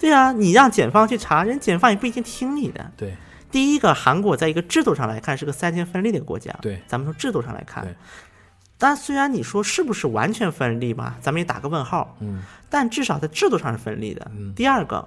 [0.00, 2.90] 对啊，你让检方去查，人检方也不一定听你的。
[2.96, 3.14] 对
[3.50, 6.50] 第一个，韩国在一个制度上来看是个三权分立的国家。
[6.62, 7.94] 对咱们从制度上来看对，
[8.78, 12.16] 但虽然你说是不是完全分立吧，咱们也打个问号。
[12.20, 14.30] 嗯但至少在制度上是分立的。
[14.34, 15.06] 嗯第二个，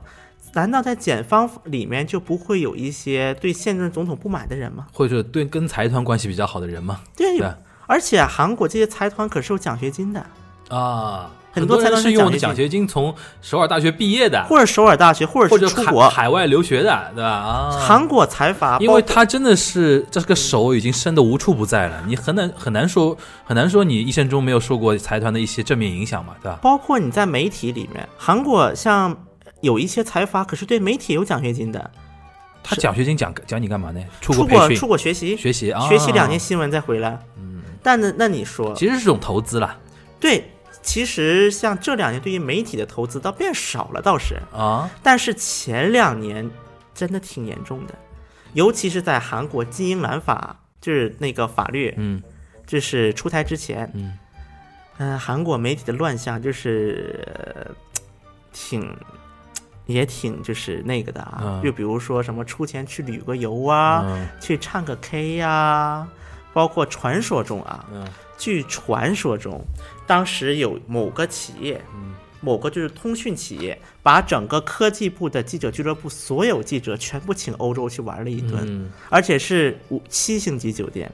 [0.55, 4.87] 难道在检方里面就不会有一些对现任总统不满的人吗？
[4.91, 7.47] 或者对跟财团关系比较好的人吗，对，对
[7.87, 10.25] 而且韩国这些财团可是有奖学金的，
[10.69, 16.09] 啊，很多财团人是用奖奖学金从首尔大学毕业的，或者首尔大学，或或者或者是出国。
[16.09, 17.29] 海外留学的，对吧？
[17.29, 26.57] 啊，韩国财阀，因为他真的是这个手已经伸的无处不在了，你很难很难说很难说你一生中没有受过财团的一些正面影响嘛，对吧？
[26.61, 29.15] 包括你在媒体里面，韩国像
[29.65, 31.91] 有一些财阀，可是对媒体有奖学金的，
[32.63, 33.99] 他奖学金奖奖你干嘛呢？
[34.21, 34.77] 出出国国培训。
[34.77, 37.19] 出国学习，学习啊，学习两年新闻再回来。
[37.37, 39.77] 嗯，但那那你说，其实是种投资啦。
[40.19, 40.51] 对，
[40.81, 46.49] 其实像这两年对于媒体的投资倒变少了，倒是，啊，但是前两年
[46.93, 47.95] 真的挺严重的，
[48.53, 52.21] 尤其是在韩国金英兰法，就是那个法律，嗯。
[52.67, 54.17] 就是出台之前，嗯，
[54.97, 57.71] 呃，韩国媒体的乱象就是、呃
[58.51, 58.81] 挺。
[59.85, 61.63] 也挺就是那个的啊，嗯。
[61.63, 64.27] 就比如说什么出钱去旅个游啊，嗯。
[64.41, 66.07] 去唱个 K 呀、
[66.53, 68.07] 包括传说中啊，嗯。
[68.37, 69.63] 据传说中，
[70.05, 72.13] 当时有某个企业，嗯。
[72.41, 81.11] 某个就是通讯企业，把整个科技部的记者俱乐部所有记者全部请欧洲去玩了一顿，嗯，而且是五七星级酒店，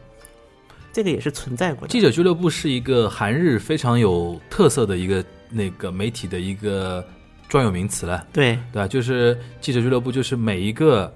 [0.91, 1.87] 这个也是存在过的。
[1.87, 7.05] 记者俱乐部是一个韩日非常有特色的一个那个媒体的一个
[7.51, 8.25] 专有名词了。
[8.31, 8.87] 对，对吧？
[8.87, 11.13] 就是记者俱乐部，就是每一个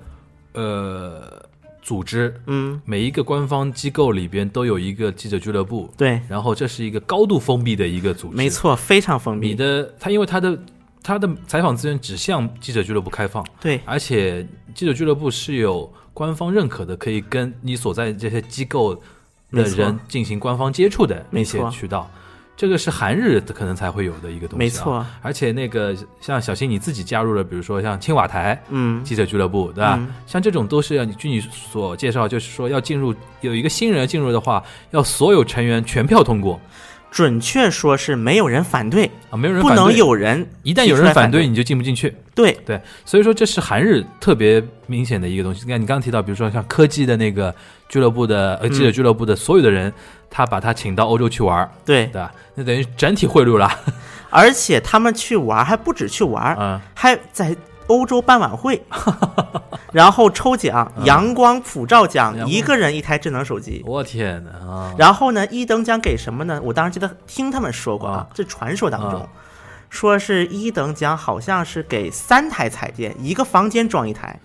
[0.52, 1.42] 呃
[1.82, 8.36] 组织，嗯，每一个官方机构里边都有一个记者俱乐部，对，然后这是一个高度封闭的一个组织。
[8.36, 9.48] 没，错，非常封闭。
[9.48, 10.60] 你的他因为他的
[11.02, 18.94] 他的采访资源只向记者俱乐部开放，对，而且记者俱乐部是有官方认可的，可以跟你所在这些机构
[19.52, 22.12] 的人进行官方接触的那些没错渠道。
[22.58, 25.06] 这个是韩日可能才会有的一个东西、啊，没错。
[25.22, 29.96] 而且那个像小新你自己加入了，比如说像青瓦台嗯，记者俱乐部，对吧？
[30.00, 36.60] 嗯像这种都是要你据你所介绍，就是说要进入有一个新人进入的话，要所有成员全票通过
[37.16, 39.96] 准确说是没有人反对，啊，没有人不能。
[39.96, 42.14] 有人一旦有人反对，，你就进不进去。
[42.36, 45.62] 对，对，所以说这是韩日特别明显的一个东西。
[45.64, 47.56] 你看，你刚刚提到，比如说像科技的那个
[47.88, 49.94] 俱乐部的呃记者俱乐部的所有的人，
[50.30, 52.34] 他把他请到欧洲去玩儿，对对，吧？
[52.54, 53.72] 那等于整体贿赂了，
[54.30, 57.56] 而且他们去玩还不止去玩，嗯，还在
[57.88, 58.84] 欧洲办晚会，
[59.92, 63.84] 然后抽奖，阳光普照奖，嗯一个人一台智能手机。
[63.86, 64.94] 我天哪啊！
[64.98, 66.60] 然后呢，一等奖给什么呢？
[66.64, 69.28] 我当时记得听他们说过啊啊，这传说当中啊
[69.90, 74.40] 说是一等奖好像是给三台彩电，一个房间装一台，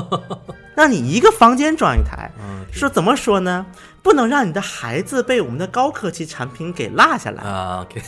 [0.76, 2.30] 让你一个房间装一台。
[2.38, 3.64] 嗯说怎么说呢？
[4.02, 7.42] 不能让你的孩子被我们的高科技产品给落下来。
[7.42, 8.00] 啊，OK，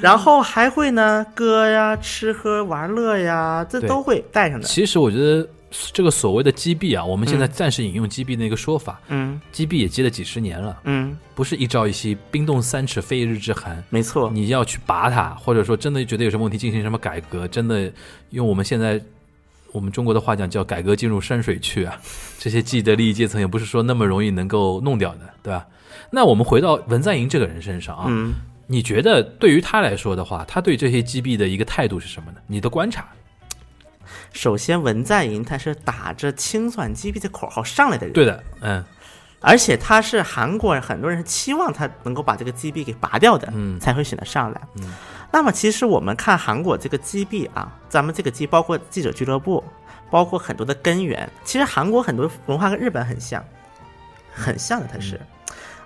[0.00, 4.66] 然后还会呢，歌呀、吃喝玩乐呀，这都会带上的。
[4.66, 5.48] 其实我觉得
[5.92, 13.82] 这个所谓的击毙啊，我们现在暂时引用击毙那个说法，嗯击毙也击了几十年了，嗯，不是一朝一夕，冰冻三尺非一日之寒。
[13.90, 17.90] 没错，你要去拔它，或者说真的觉得有什么问题进行什么改革，真的
[18.30, 19.00] 用我们现在
[19.72, 21.96] 我们中国的话讲叫改革进入深水区啊，
[22.38, 25.66] 这些既得利益阶层也不是说那么容易能够弄掉的，对吧？
[26.10, 28.34] 那我们回到文在寅这个人身上啊，嗯，
[28.66, 32.38] 你觉得对于他来说的话，他对这些击毙的一个态度是什么呢？
[32.46, 33.06] 你的观察？
[34.32, 38.84] 首先文在寅他是打着清算击毙的口号上来的人，对的，嗯
[39.46, 44.60] 而且他是韩国人，很多人是期望他能够把这个击毙给拔掉的，嗯才会选择上来。
[44.80, 44.90] 嗯，
[45.30, 49.62] 那么其实我们看韩国这个击毙啊，咱们这个击包括记者俱乐部，
[50.10, 53.44] 包括很多的根源，其实韩国很多文化跟日本很像，
[54.32, 55.20] 很像的，它是，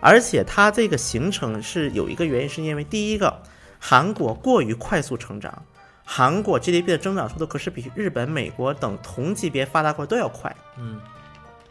[0.00, 3.42] 而且它这个形成是有一个原因，是因为第一个，
[3.78, 5.62] 韩国过于快速成长。
[6.11, 10.98] 韩国 GDP 的增长速度可是比日本、美国等同级别发达国都要快，嗯，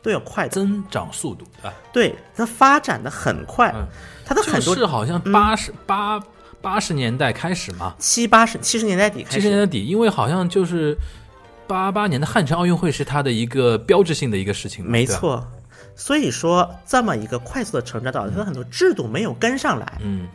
[0.04, 0.50] 都要快的。
[0.50, 3.88] 增长速度啊，对，它发展的很快，嗯
[4.24, 6.22] 它的很多就是好像八十八
[6.62, 10.96] 八十年代开始嘛，七八十七十年代底开始，七十年代底，因为好像就是
[11.66, 15.44] 八八年的汉城奥运会是它的一个标志性的一个事情没错。
[15.98, 20.00] 所以说，这么一个快速的成长，导致它很多制度没有跟上来。
[20.02, 20.30] 嗯。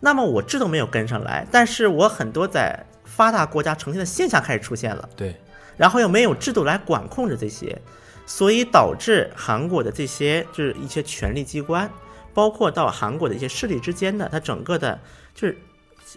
[0.00, 5.36] 那么我制度没有跟上来，但是我很多在发达国家呈现的现象开始出现了，对，
[5.76, 7.80] 然后又没有制度来管控着这些，
[8.26, 11.88] 所以导致韩国的这些就是一些权力机关，
[12.34, 14.98] 包括到韩国的一些势力之间的，它整个的
[15.36, 15.56] 就是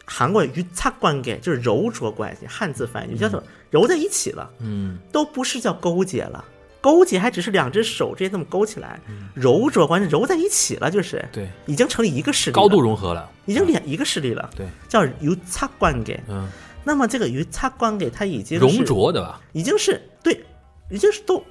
[0.04, 4.50] 韩国与擦关系就是揉着关系，汉字翻译就叫做揉在一起了。
[4.62, 4.98] 嗯。
[5.12, 6.44] 都不是叫勾结了，
[6.86, 9.02] 勾结还只是两只手直接这么勾起来，
[9.34, 11.28] 揉着关系揉在一起了，就是。
[11.32, 16.24] 对，已经成一个势力，高度融合了，已经两一个势力了，对，叫鱼叉关给，
[16.84, 19.42] 那么这个鱼叉关给他已经融着对吧？
[19.54, 20.40] 已经是对，
[20.92, 21.44] 已经是都。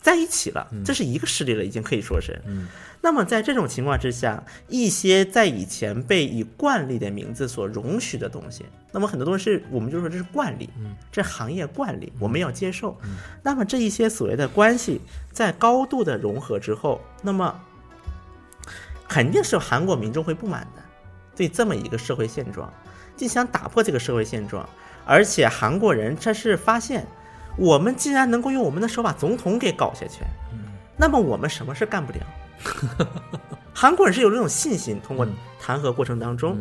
[0.00, 2.40] 在一起了，这是一个势力了，已经可以说是。
[2.46, 2.66] 嗯。
[3.02, 10.94] 那么在这种情况之下，一些在以前被以惯例的名字所容许的东西，那么很多东西是我们就说这是惯例，嗯。
[11.10, 12.98] 这行业惯例，我们要接受。
[13.42, 15.00] 那么这一些所谓的关系
[15.32, 17.60] 在高度的融合之后，那么
[19.08, 20.82] 肯定是韩国民众会不满的，
[21.34, 22.72] 对这么一个社会现状，
[23.16, 24.68] 就想打破这个社会现状，
[25.06, 27.06] 而且韩国人这是发现，
[27.56, 30.22] 我们既然能够用我们的手把总统给搞下去，
[30.96, 32.20] 那么我们什么事干不了？
[33.72, 35.26] 韩国人是有这种信心，通过
[35.60, 36.58] 弹劾过程当中，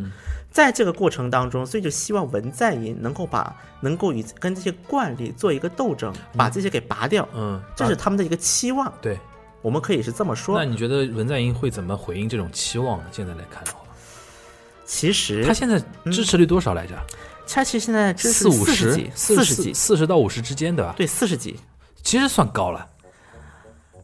[0.49, 8.91] 在这个过程当中，所以就希望文在寅能够把能够与跟这些惯例做一个斗争，把这些给拔掉，嗯，这是他们的一个期望。
[9.01, 9.17] 对。
[9.61, 10.63] 我们可以是这么说那。
[10.63, 13.03] 你觉得文在寅会怎么回应这种期望呢？
[13.11, 13.79] 现在来看的话，
[14.85, 15.77] 其实他现在
[16.09, 16.97] 支持率多少来着？
[17.53, 20.93] 他其实现在支持四五十四十几，，四十几，四十到五十之间，对吧？
[20.97, 21.59] 对，四十几。
[22.01, 22.87] 其实算高了。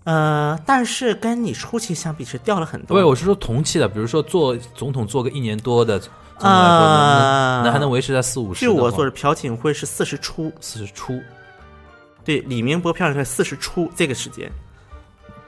[0.04, 2.96] 呃，但是跟你初期相比是掉了很多。
[2.96, 8.60] 对，我是说同期的，比如说做总统做个一年多的，总统来说啊能能还能维持在四五十。
[8.60, 11.20] 据我所知，朴槿惠是四十出，四十出，
[12.24, 14.52] 对，李明博朴槿惠四十出这个时间，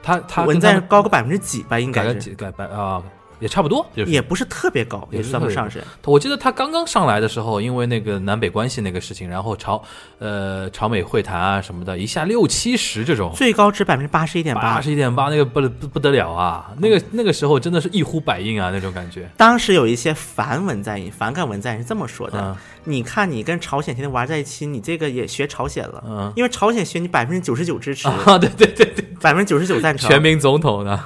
[0.02, 3.00] 他他文跟他们在高个百分之几吧，应该是，改改百啊，
[3.40, 5.82] 也差不多，就是也不是特别高，也算不上是。
[6.04, 9.82] 我记得他刚刚上来的时候，因为那个南北关系那个事情，然后朝
[10.18, 14.80] 呃朝美会谈啊什么的，一下六七十这种，最高值百分之八十一点八八。
[14.80, 16.72] 十一点八，那个不不不得了啊！
[16.78, 19.28] 那个那个时候真的是一呼百应啊，那种感觉。
[19.36, 31.04] 当时有一些反文在寅、反感文在寅是这么说的：嗯你看你跟朝鲜天天玩在一起，你这个也学朝鲜了，嗯因为朝鲜学你百分之九十九支持， 啊，对对对对，百分之九十九赞成，全民总统呢？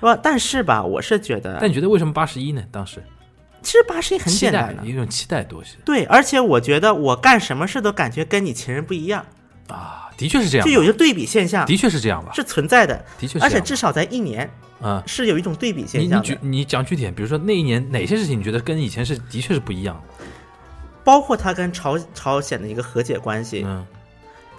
[0.00, 0.18] 是吧？
[0.22, 2.62] 但是吧，我是觉得，但你觉得为什么八十一呢？
[2.70, 3.02] 当时？
[3.60, 5.76] 其实八十一很简单的，一种期待多些。
[5.84, 9.26] 对，而且我觉得我干什么事都感觉跟你前任不一样，
[9.68, 14.48] 啊，的确是这样，就有一个对比现象的确是这样吧，是存在的，的确而且至少在一年
[14.80, 20.24] 啊，是有一种对比现象的，你举你讲具体点，比如说那一年哪些事情你觉得跟以前是的确是不一样的？
[21.02, 23.84] 包括他跟朝朝鲜的一个和解关系，嗯。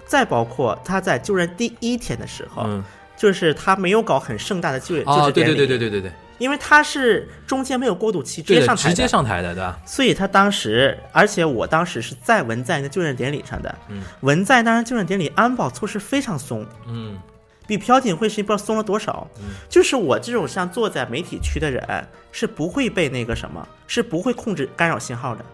[0.06, 2.84] 再包括他在就任第一天的时候，嗯，
[3.20, 8.88] 就是他没有搞很盛大的就业就职典礼，对对对对对对，因为他是中间没有过渡期，直接上台的。
[8.88, 9.78] 直接上台的，对吧？
[9.84, 13.78] 所以他当时，而且我当时是在文在寅的就任典礼上的。
[13.90, 17.20] 嗯，文在寅当时就任典礼安保措施非常松，嗯。
[17.66, 19.28] 比朴槿惠是不知道松了多少。
[19.68, 25.44] 就是我这种像坐在媒体区的人，是不会被那个什么，是不会控制干扰信号的。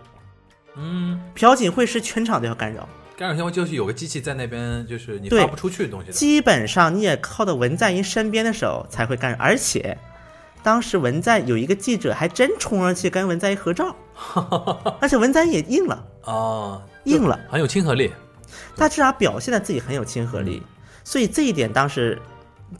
[0.76, 6.12] 嗯，朴槿惠是全场都要干扰，干扰信号就是有个机器在那边，就是你对发不出去的东西的。
[6.12, 9.96] 基本上你也靠到文在寅身边的时候才会干扰，而且。
[10.62, 13.94] 当时文在有一个记者还真冲上去跟文在寅合照，
[15.00, 17.38] 而且文在寅也应了，啊，应了。
[17.48, 18.12] 很有亲和力。
[18.74, 20.60] 他至少表现的自己很有亲和力，
[21.04, 22.20] 所以这一点当时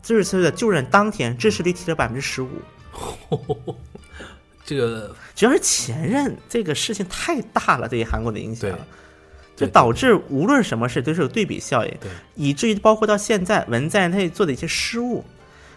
[0.03, 2.49] 就是所谓的就任当天支持率提了百分之十五。
[4.65, 8.77] 这个主要是前任这个事情太大了，对于韩国的影响，对
[9.57, 11.93] 就导致无论什么事都是有对比效应，
[12.35, 15.25] 以至于包括到现在文在寅他做的一些失误。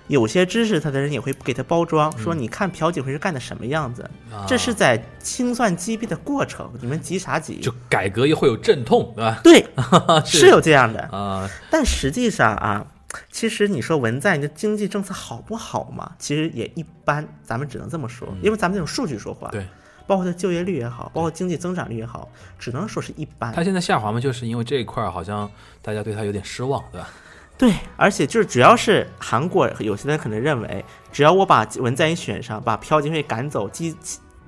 [0.08, 7.60] 有些支持他的人也会给他包装，说你看朴槿惠是干的什么样子，啊这是在清算击毙的过程，你们急啥急？
[7.60, 9.40] 就改革也会有阵痛，对吧？
[9.44, 9.64] 对，
[10.26, 12.84] 是是有这样的，啊，但实际上啊，
[13.30, 16.10] 其实你说文在寅的经济政策好不好嘛？
[16.18, 19.64] 其实也一般，咱们只能这么说，因为咱们这种数据说话，对，
[20.06, 23.62] 包括它就业率也好，包括经济增长率也好，只能说是一般它。
[23.62, 25.50] 现在下滑嘛，就是因为这一块儿好像
[25.82, 27.08] 大家对它有点失望，对吧？
[27.56, 33.94] 对，而且就是只要是韩国，有些人可能认为，只要我把文在寅选上，把朴槿惠赶走，击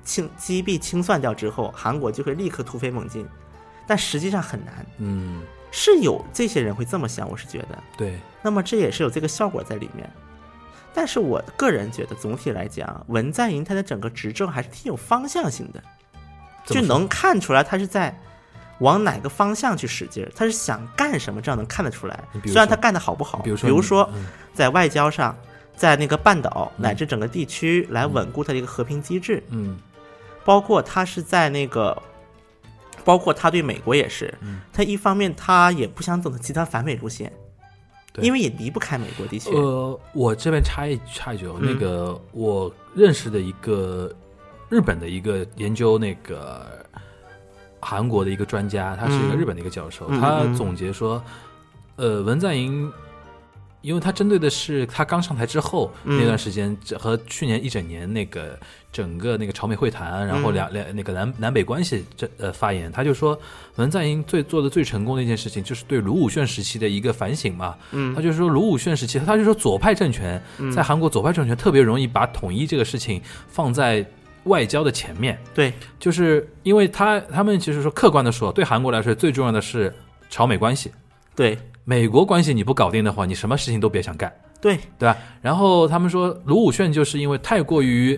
[0.03, 3.25] 清击毙清算掉之后，韩国就会立刻突飞猛进。
[3.85, 7.77] 但实际上很难，嗯，是有这些人会这么想，我是觉得。
[7.95, 10.09] 对，那么这也是有这个效果在里面。
[10.93, 15.83] 但是我个人觉得，总体来讲，文在寅他的整个执政还是挺有方向性的，
[16.65, 18.15] 就能看出来他是在
[18.79, 22.19] 往哪个方向去使劲儿，他是想干什么，这样能看得出来。
[22.45, 24.25] 虽然他干的好不好，比如说比如说嗯。
[24.53, 25.35] 在外交上，
[25.75, 29.77] 在那个半岛乃至整个地区来稳固他的一个和平机制，嗯。
[30.45, 31.99] 包括他是在那个。
[33.05, 34.61] 包括他对美国也是，嗯。
[34.71, 37.42] 他一方面他也不想走的极端反美路线，对
[38.21, 41.65] 因为也离不开美国，的确，呃，我这边插一插一句哦，嗯。
[41.65, 44.13] 那个我认识的一个
[44.69, 46.85] 日本的一个研究那个
[47.79, 49.37] 韩国的一个专家，他是一个嗯。
[49.37, 50.53] 日本的一个教授，嗯他嗯。
[50.53, 51.23] 总结说，
[51.95, 52.91] 呃，文在寅
[53.83, 56.17] 因为他针对的是他刚上台之后嗯。
[56.17, 58.57] 那段时间，和去年一整年那个
[58.91, 60.53] 整个那个朝美会谈，然后嗯。
[60.55, 63.39] 两两那个南南北关系这呃发言，他就说
[63.75, 67.75] 文在寅最做的最成功的一件事情，就是对卢武铉时期的一个反省嘛。
[67.91, 68.15] 嗯。
[68.15, 70.41] 他就说卢武铉时期，他就说左派政权
[70.75, 74.03] 在韩国左派政权特别容易把统一这个事情放在
[74.45, 79.93] 外交的前面，对，就是因为他他们其实说客观的说，对韩国来说最重要的是
[80.29, 80.91] 朝美关系，
[81.33, 84.33] 对，美国关系你不搞定的话，你什么事情都别想干。
[84.61, 85.17] 对，对吧？
[85.41, 88.17] 然后他们说卢武铉就是因为太过于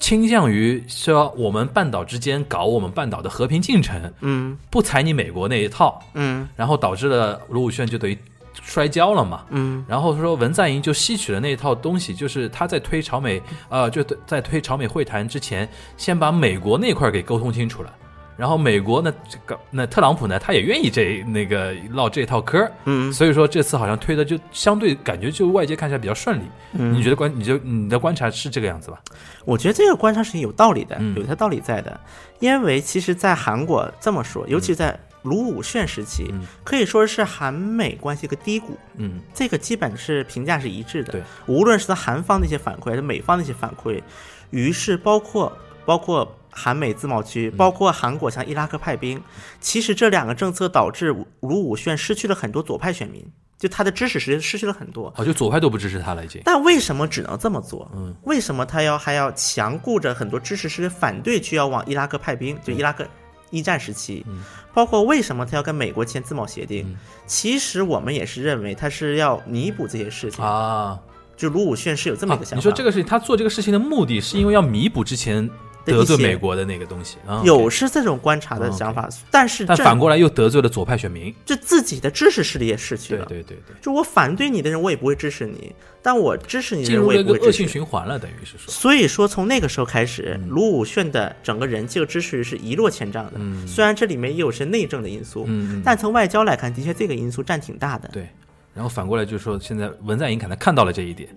[0.00, 8.18] 倾向于说我们半岛之间搞我们半岛的和平进程，嗯不踩你美国那一套，嗯然后导致了卢武铉就等于
[8.62, 9.44] 摔跤了嘛。
[9.50, 17.94] 嗯然后说文在寅就吸取了那一套东西，就是他在推朝美，呃，就在推朝美会谈之前，先把美国那块儿给沟通清楚了。
[18.40, 26.44] 然后美国呢，这个那特朗普呢，他也愿意这那个唠这套嗑儿，嗯所以说这次好像推的就相对感觉就外界看起来比较顺利。
[26.72, 28.98] 嗯，你觉得观你就你的观察是这个样子吧？
[29.44, 32.00] 我觉得这个观察是有道理的，嗯有它道理在的。
[32.38, 38.74] 因为其实，在韩国这么说，尤其在卢武铉时期，嗯可以说是韩美关系一个低谷。
[38.96, 41.12] 嗯这个基本是评价是一致的。
[41.12, 44.00] 对，无论是他韩方的一些反馈，还是美方的一些反馈，
[44.48, 45.52] 于是包括
[45.84, 49.22] 包括韩美自贸嗯区，包括韩国向伊拉克派兵，
[49.60, 51.08] 其实这两个政策导致
[51.40, 53.24] 卢武铉失去了很多左派选民，
[53.58, 55.12] 就他的支持实失去了很多。
[55.16, 56.42] 哦，就左派都不支持他了已经。
[56.44, 57.90] 但为什么只能这么做？
[57.94, 62.58] 嗯，为什么他要还要强固着很多支持是反对去要往伊拉克派兵？
[62.62, 63.06] 就伊拉克
[63.50, 64.42] 一战时期，嗯
[64.72, 66.86] 包括为什么他要跟美国签自贸协定？
[66.86, 66.96] 嗯
[67.26, 70.44] 其实我们也是认为他是要弥补这些事情。
[70.44, 70.98] 啊，
[71.36, 72.56] 就卢武铉是有这么一个想法。
[72.56, 75.48] 啊你说这个事情，他做这个事情的目的是因为要弥补之前
[75.84, 81.34] 得罪美国的那个东西啊，有是这种观察的想法，但是这但反过来又得罪了左派选民。
[81.44, 83.24] 这自己的支持势力也失去了。
[83.26, 85.72] 对对对，就我反对你的人，我也不会支持你；
[86.02, 87.52] 但我支持你的人，我也不会支持恶。
[87.52, 88.70] 性循环了，等于是说。
[88.72, 93.32] 所以说，从那个时候开始，嗯卢武铉的整个人气和支持率是一落千丈的。
[93.36, 95.48] 嗯虽然这里面也有些内政的因素，
[95.84, 98.08] 但从外交来看，的确这个因素占挺大的。
[98.12, 98.28] 对。
[98.72, 101.28] 然后反过来就是说，现在文在寅可能看到了这一点，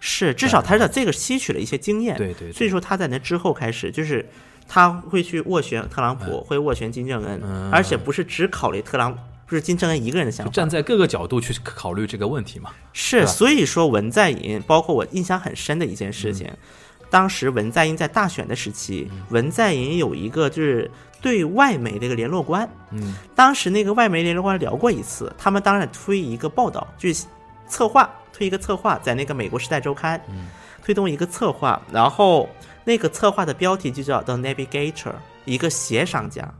[0.00, 2.16] 是，至少他在这个吸取了一些经验。
[2.16, 2.52] 对对对。
[2.52, 4.28] 所以说他在那之后开始，就是
[4.66, 7.70] 他会去斡旋特朗普，会斡旋金正恩，嗯。
[7.70, 10.52] 而且不是只考虑特朗普，不是金正恩一个人的想法。
[10.52, 12.70] 站在各个角度去考虑这个问题嘛。
[12.92, 16.56] 是，所以说文在寅，包括我印象很深的一件事情，嗯
[17.10, 20.90] 当时文在寅在大选的时期，文在寅有一个就是
[21.22, 23.14] 对外媒的一个联络官，嗯。
[23.34, 27.24] 当时那个外媒联络官聊过一次，他们当然推一个报道，就是
[27.66, 30.46] 策划推一个策划，在那个美国《时代周刊》嗯
[30.84, 32.48] 推动一个策划，然后
[32.84, 35.12] 那个策划的标题就叫 The Navigator，
[35.44, 36.54] 一个协商家，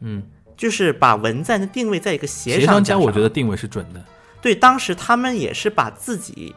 [0.00, 0.22] 嗯，
[0.58, 4.04] 就是把文在的定位在一个协协商家家上，我觉得定位是准的。
[4.42, 6.54] 对，当时他们也是把自己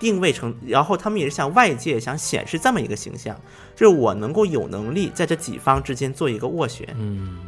[0.00, 3.38] 定位成，然后他们也是向外界想显示这么一个形象，
[3.76, 7.38] 就是我能够有能力在这几方之间做一个斡旋，嗯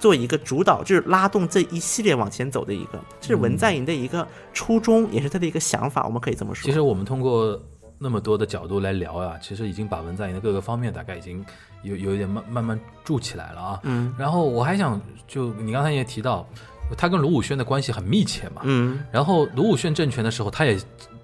[0.00, 6.64] 做一个主导，就是拉动这一系列往前走的一个，这是文在寅的一个初衷，也是他的一个想法，我们可以这么说。
[6.64, 7.60] 其实我们通过
[7.98, 11.44] 那么多的角度来聊啊，其实已经把文在寅的各个方面大概已经
[11.82, 13.80] 有有一点慢慢慢筑起来了啊。
[13.82, 14.98] 嗯然后我还想，
[15.28, 16.48] 就你刚才也提到，
[16.96, 18.62] 他跟卢武铉的关系很密切嘛。
[18.64, 20.78] 嗯然后卢武铉政权的时候，他也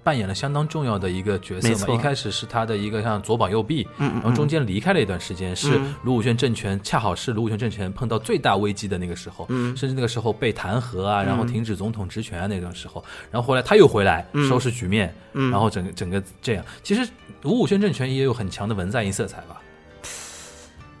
[0.07, 1.93] 扮演了相当重要的一个角色嘛。
[1.93, 5.93] 一开始是他的一个像左膀右臂，嗯然后中间离开了一段时间，是嗯。
[6.03, 9.75] 卢武铉政权恰好是卢武铉政权碰到最大危机的那个时候，嗯。
[9.75, 14.47] 甚至那个时候被弹劾啊，然后停止总统职权啊那段时候，然后后来他又回来嗯。
[14.47, 15.51] 收拾局面，嗯。
[15.51, 17.05] 然后整个整个这样，其实
[17.41, 19.61] 卢武铉政权也有很强的文在寅色彩吧？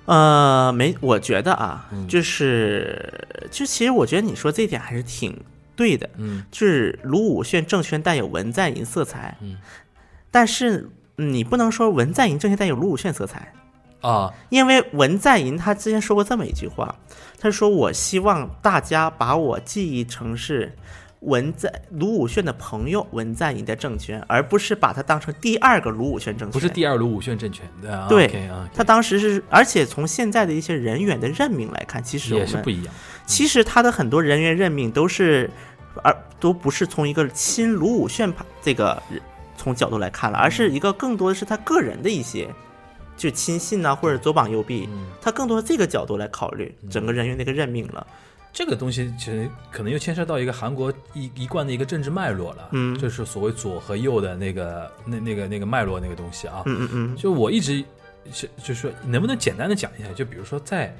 [0.03, 2.05] 呃，没，我觉得啊，嗯。
[2.09, 5.33] 就是就其实我觉得你说这一点还是挺
[5.77, 6.43] 对的，嗯。
[6.51, 9.55] 就是卢武铉政权带有文在寅色彩，嗯，
[10.29, 13.53] 但是你不能说文在寅政权带有卢武铉色彩，
[14.01, 16.93] 啊，因为文在寅他之前说过这么一句话，
[17.39, 20.75] 他说我希望大家把我记忆成是
[21.21, 32.93] 文在卢武铉的朋友文在寅的政权，而不是把他当成第二个卢武铉政权，不是第二卢武铉政权的，啊对他当时是，而且从现在的一些人员的任命来看，其实也是不一样。
[33.27, 35.47] 其实他的很多人员任命都是，
[36.01, 39.21] 而都不是从一个亲卢武铉这个人
[39.55, 42.47] 从角度来看了，而是一个更多的是他个人的一些，
[43.15, 48.07] 就亲信啊或者左膀右臂，嗯他更多的这个角度来考虑整个人员的一个任命了。
[48.53, 56.63] 这个东西其实可能又牵涉到一个韩国一一贯的一个政治脉络了，嗯就是所谓左和右的那个那那个那个脉络那个东西啊。
[56.65, 57.83] 嗯嗯嗯就我一直
[58.31, 60.11] 是就是说，能不能简单的讲一下？
[60.13, 60.95] 就比如说在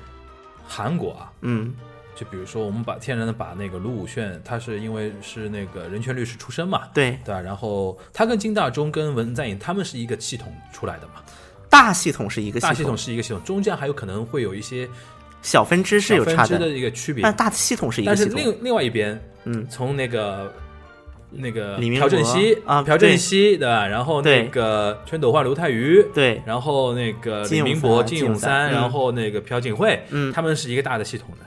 [0.67, 1.73] 韩国啊，嗯
[2.17, 7.39] 就比如说我们把天然的把那个卢武铉，他是因为是那个人权律师出身嘛，对，对吧？
[7.39, 11.21] 然后他跟金大中跟文在寅他们是一个系统出来的嘛，
[11.69, 14.89] 大系统是一个系统大系系统是一个系统，中间还有可能会有一些
[15.43, 18.51] 小分支是有差小分支的一个区别，但大的系统是一个系统但是。
[18.51, 20.51] 另另外一边，嗯，从那个
[21.29, 23.85] 那个朴正熙啊朴正熙对吧？
[23.85, 31.45] 然后那个全斗焕、刘泰愚，对，然后那个李明博、三金永三嗯然后那个朴槿惠，嗯他们是一个大的系统的，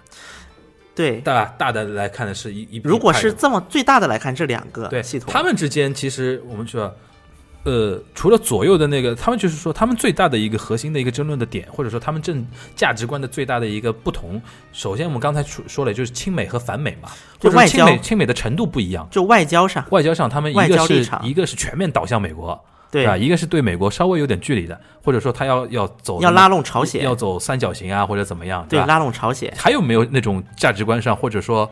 [1.00, 1.20] 对。
[1.20, 1.44] 大？
[1.58, 6.94] 大的来看的是一一如果是这么最大的来看，这两个对系统，他们之间其实我们说。
[7.62, 12.42] 呃，除了左右的那个，他们就是说，他们最大的一个核心的一个争论的点，或者说他们正
[12.74, 14.40] 价值观的最大的一个不同，
[14.72, 19.06] 首先我们刚才说说了，就是亲美和反美嘛，或者说就外交亲美亲美的程度不一样。
[19.10, 22.58] 就外交上，外交上，他们一个是一个是全面倒向美国，
[22.90, 23.16] 对吧？
[23.16, 28.66] 一个是对美国稍微有点距离的，或者说他要要走要拉拢朝鲜要走三角形啊，或者怎么样，吧？
[28.68, 31.70] 对拉拢朝鲜，还有没有那种价值观上，或者说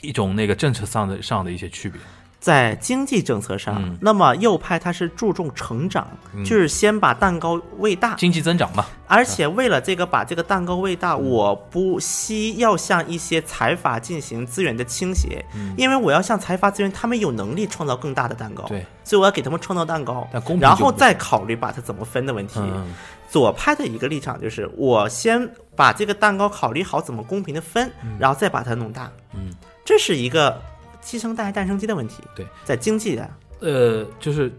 [0.00, 2.00] 一种那个政策上的上的一些区别？
[2.44, 3.96] 在经济政策上，嗯。
[4.02, 6.06] 那么右派它是注重成长，
[6.44, 10.98] 就是先把蛋糕喂大，经济增长嘛，而且为了这个把这个蛋糕喂嗯。
[10.98, 15.72] 大，我不惜要向一些财阀进行资源的倾斜，嗯。
[15.78, 20.28] 因为我要向财阀资源，他们有能力创造更大的蛋糕，对，所以我要给他们创造蛋糕
[20.60, 22.60] 然后再考虑把它怎么分的问题。
[22.60, 22.92] 嗯，
[23.30, 29.10] 左派的一个立场就是，我先把这个蛋糕考虑好怎么公平的分，然后再把它弄大。
[29.32, 29.50] 嗯，
[29.82, 30.60] 这是一个
[31.04, 32.24] 鸡生蛋还蛋生机的问题。
[32.34, 33.30] 对，在经济的，
[33.60, 34.50] 呃，就是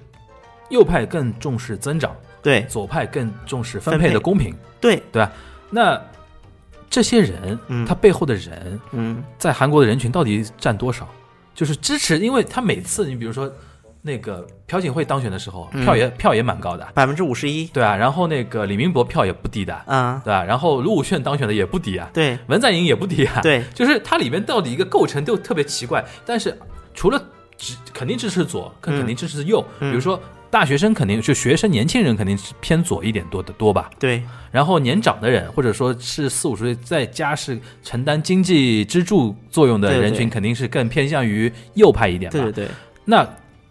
[0.70, 5.32] 右派更重视增长，对左派更重视分配的公平，对，对吧？
[5.70, 6.02] 那
[6.90, 11.10] 这些人，嗯他背后的人，嗯，在韩国的人群到底占多少？
[11.54, 13.52] 就是支持，因为他每次你比如说
[14.06, 15.84] 那个朴槿惠当选的时候，嗯。
[15.84, 20.44] 票也票也蛮高的，百分之五十一，对啊，然后那个李明博票也不低的，嗯，对吧？
[20.44, 22.38] 然后卢武铉当选的也不低啊，对。
[22.46, 26.56] 文在寅也不低啊，，对，就是它里面到底一个构成都特别奇怪，但是
[26.94, 27.20] 除了
[27.58, 29.90] 支肯定支持左，跟嗯肯定支持右，嗯。
[29.90, 42.68] 比如说大学生肯定就学生年轻人肯定是偏左一点多的多吧，对，然后年长的人或者说是四五十岁在家是承担经济支柱作用的人群，肯定是更偏向于右派一点对对。
[43.04, 43.28] 那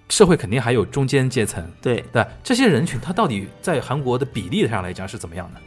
[0.09, 2.05] 社会肯定还有中间阶层，对。
[2.12, 5.61] 对这些人群他到底在韩国的比例上来讲是怎么样的？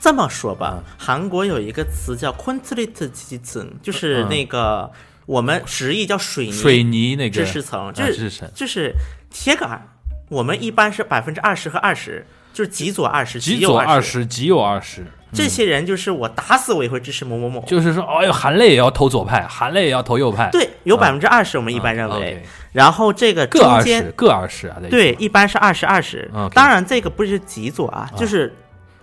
[0.00, 4.90] 这么说吧，嗯韩国有一个词叫 “quintlet 基层”，就是嗯那个
[5.26, 8.92] 我们直译叫水泥水泥那个知识层，就啊是知识层就是
[9.30, 9.88] 铁杆儿，
[10.28, 14.02] 我们一般是百分之二十和二十，就是极左二十，极左二。
[14.02, 15.06] 十，极右二十。
[15.34, 17.62] 这些人就是我打死我也会支持某某某。
[17.66, 20.48] 就是说，哎呦，含泪也要投左派，含泪也要投右派。
[20.50, 22.42] 对，有啊百分之二十，我们一般啊认为。
[22.72, 24.76] 然后这个各二十，各二十啊。
[24.88, 26.30] 对，一般是二十二十。
[26.52, 28.52] 当然，这个不是极左啊，就是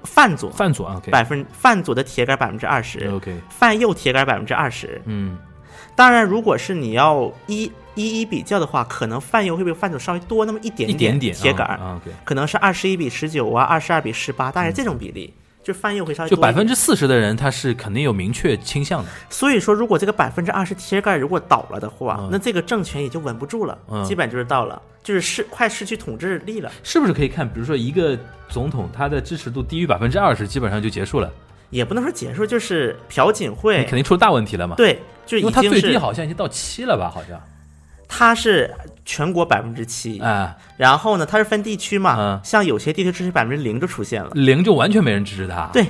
[0.03, 5.01] 泛左，泛左啊百分泛左的铁杆百分之二十，OK，泛右铁杆百分之二十。
[5.05, 5.37] 嗯，
[5.95, 11.79] 当然，如果是你要一一一比较的话，可能泛右会比泛左稍微多那么一点一点点铁杆
[12.23, 15.33] 可能是二十一比十九啊，二十二比十八，大概这种比例，
[15.63, 16.35] 就翻译会稍微就。
[16.35, 19.09] 百分之四十的人他是肯定有明确倾向的。
[19.29, 26.71] 所以说，如果这个百分之二十贴盖如果倒了的话，嗯那这个政权也就稳不住了，嗯基本就是到了，就是失快失去统治力了。
[26.83, 28.17] 是不是可以看，比如说一个
[28.49, 31.31] 总统他的支持度低于百分之二十，基本上就结束了，
[31.69, 37.09] 也不能说结束，就是朴槿惠肯定出大问题了嘛。，对，就因为他最低好像已经到七了吧？
[37.13, 37.39] 好像，
[38.13, 38.69] 他是
[39.05, 42.41] 全国百分之七，啊，然后呢，它是分地区嘛，嗯。
[42.43, 44.29] 像有些地区支持百分之零就出现了。
[44.33, 45.69] 零就完全没人支持他。
[45.71, 45.85] 对。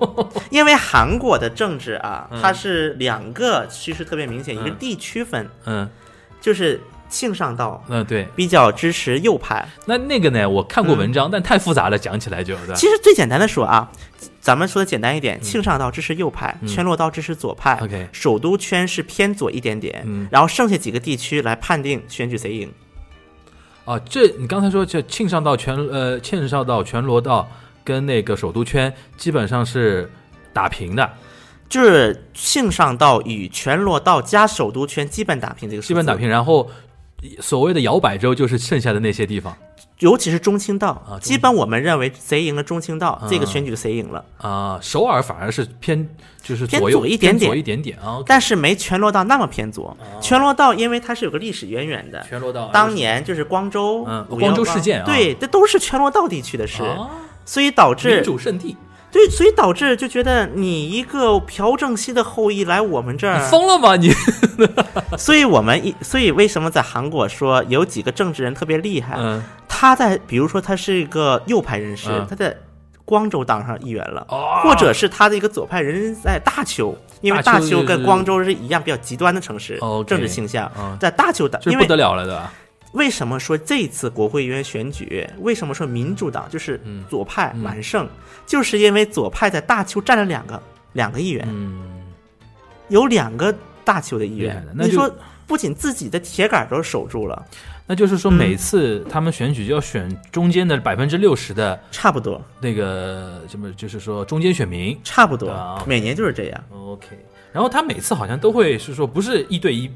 [0.48, 2.40] 因为韩国的政治啊，嗯。
[2.40, 5.86] 它是两个趋势特别明显，一个地区分，嗯。
[6.40, 8.26] 就是庆尚道嗯，对。
[8.34, 9.66] 比较支持右派。
[9.86, 10.48] 那那个呢？
[10.48, 12.74] 我看过文章，但太复杂了，讲起来就对吧。
[12.74, 13.90] 嗯其实最简单的说啊，
[14.40, 22.72] 咱们说的简单一点，庆尚道支持右派，嗯圈洛道支持左派 OK 首都圈是偏左一点点，嗯然后剩下几个地区来判定选举谁赢。
[23.84, 27.48] 啊，这你刚才说这庆尚道全呃庆尚道全罗道
[27.84, 30.10] 跟那个首都圈基本上是
[30.52, 31.08] 打平的，
[31.68, 36.28] 就是庆尚道与全罗道加首都圈基本打平这个基本打，平。
[36.28, 36.68] 然后
[37.40, 39.56] 所谓的摇摆州就是剩下的那些地方。
[40.00, 43.26] 尤其是中青道，啊基本我们认为谁赢了中青道，啊。
[43.30, 44.22] 这个选举谁赢了。
[44.36, 46.06] 啊，首尔反而是偏
[46.42, 47.48] 就是偏左右左一点点。
[47.48, 48.22] 左一点点啊。
[48.26, 55.06] 但是没全罗道那么偏左，全罗道因为它是有个历史渊源的，全罗道当年就是光州，嗯光州事件啊。
[55.06, 57.08] 对，这都是全罗道地区的事，啊，
[57.46, 58.76] 所以导致民致主圣地，
[59.12, 63.96] 对，所以导致就觉得你一个朴正熙的后裔来我们这你儿，疯了吗？
[63.96, 64.10] 你？
[65.16, 69.16] 所以我们一，所以为什么在韩国说有几个政治人特别厉害？
[69.18, 69.42] 嗯。
[69.68, 72.26] 他在比如说他是一个右派人士，嗯。
[72.28, 72.54] 他在
[73.04, 74.60] 光州当上议员了，哦。
[74.62, 80.66] 或者是他的一个左派人在大邱，因为大大邱跟光州是一样比较极端的城市政治倾向。
[80.66, 82.52] 啊，在大邱的，因为这不得了了对吧？
[82.96, 87.04] 为什么说这次国会议员选举，为什么说民主党就是嗯。
[87.08, 88.08] 左派完胜，
[88.46, 90.60] 就是因为左派在大邱占了两个
[90.94, 92.02] 两个议员，嗯，
[92.88, 95.08] 有两个大邱的议员，你说
[95.46, 97.46] 不仅自己的铁杆都守住了，
[97.86, 104.98] 那就是说嗯每次他们选举就要选中间的百分之六十的差不多，那个什么，就是说中间选民。
[105.04, 106.64] 差不多，啊每年就是这样。
[106.72, 107.06] OK，
[107.52, 109.88] 然后他每次好像都会是说不是一对一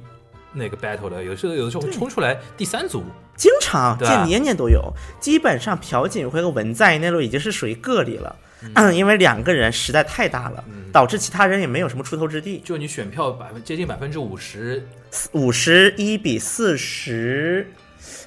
[0.52, 3.04] 那个 battle 的，有时候有的时候会冲出来第三组。
[3.36, 4.92] 经常，对这年年都有。
[5.18, 8.36] 基本上朴槿惠和文在寅那路已经是属于个例了，
[8.74, 12.60] 嗯，因为两个人实在太大了，导致其他人也没有什么出头之地。
[12.62, 14.86] 就你选票百分接近百分之五十，
[15.32, 17.72] 五十一比四十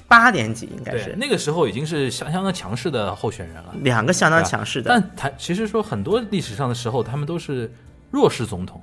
[0.08, 3.72] 八点几，应该，是那个时候已经是相相当强势的候选人了。
[3.82, 4.88] 两个相当强势的。
[4.88, 7.72] 但他其实说很多历史上的时候，他们都是
[8.10, 8.82] 弱势总统，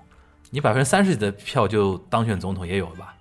[0.49, 3.13] 你百分之三十几的票就当选总统也有吧？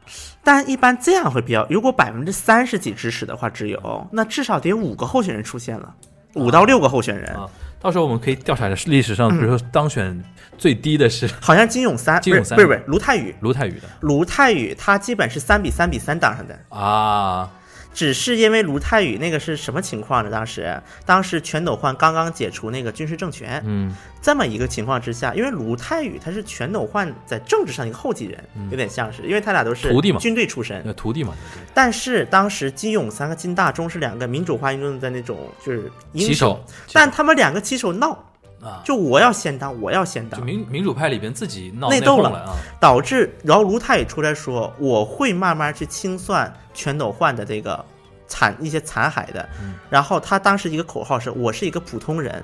[0.42, 5.94] 但一般这样会比较，如果百分之三十几支持的话，只有那至少得五个候选人出现了，
[6.34, 7.34] 五到六个候选人。
[7.34, 7.46] 啊，
[7.80, 10.22] 到时候我们可以调查一下历史上，比如说当选
[10.56, 12.56] 最低的是 好像金永三，金永三。
[12.56, 13.88] 不是不是不是卢泰愚，卢泰愚的。
[14.00, 17.50] 卢泰愚他基本是三比三比三当上的，啊，
[17.93, 20.30] 只是因为卢泰愚那个是什么情况呢？
[20.30, 23.95] 当时当时全斗焕刚刚解除那个军事政权，嗯。
[24.22, 28.38] 这么一个情况之下，因为卢泰愚他是全斗焕在政治上一个后继人，
[28.70, 30.18] 有点像是，因为他俩都是嗯徒弟嘛。
[30.18, 30.82] 军队出身。
[30.84, 31.32] 那徒弟嘛，
[31.72, 36.62] 但是当时金永三和金大中是两个民主化运动的那种就是英旗，手，
[36.93, 38.11] 但他们两个旗手闹，
[38.61, 47.84] 啊，就我要先当，我要先当，就民民主派里边自己闹内斗了啊，导致然后卢泰愚出来说，我会慢慢去清算全斗焕的这个
[48.26, 49.48] 残一些残骸的。
[49.60, 52.42] 嗯然后他当时一个口号是：我是一个普通人，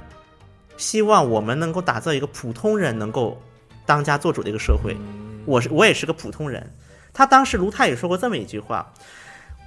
[0.76, 3.40] 希望我们能够打造一个普通人能够
[3.84, 4.94] 当家做主的一个社会。
[4.94, 6.68] 嗯我是我也是个普通人。
[7.12, 8.92] 他当时卢泰宇说过这么一句话：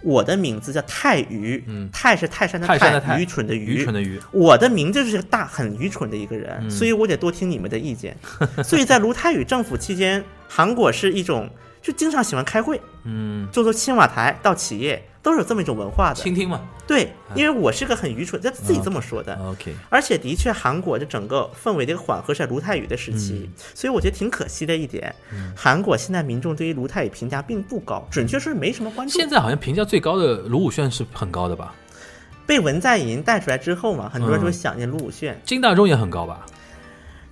[0.03, 8.15] 我的名字叫泰愚，嗯泰是泰山的泰愚蠢的愚蠢的愚，我的名字是个大很愚蠢的一个人，嗯所以我得多听你们的意见。
[8.61, 11.49] 所以在卢泰愚政府期间，韩国是一种
[11.81, 16.15] 就经常喜欢开会，嗯，做做青瓦台到企业都是有这么一种文化的。
[16.15, 19.35] 倾听嘛对，因为我是个很愚蠢，他自己这么说的。
[19.35, 25.13] ，OK，而且的确，韩国的整个氛围的一个缓和是在卢泰愚的时期，所以我觉得挺可惜的一点，
[25.55, 29.17] 韩国现在民众对于卢泰愚评价并不高，准确说是没什么关注。
[29.17, 31.75] 现在好像评价最高的卢武铉是很高的吧？
[32.47, 35.39] 被文在寅带出来之后嘛，很多人就会嗯想念卢武铉。
[35.45, 36.43] 金大中也很高吧？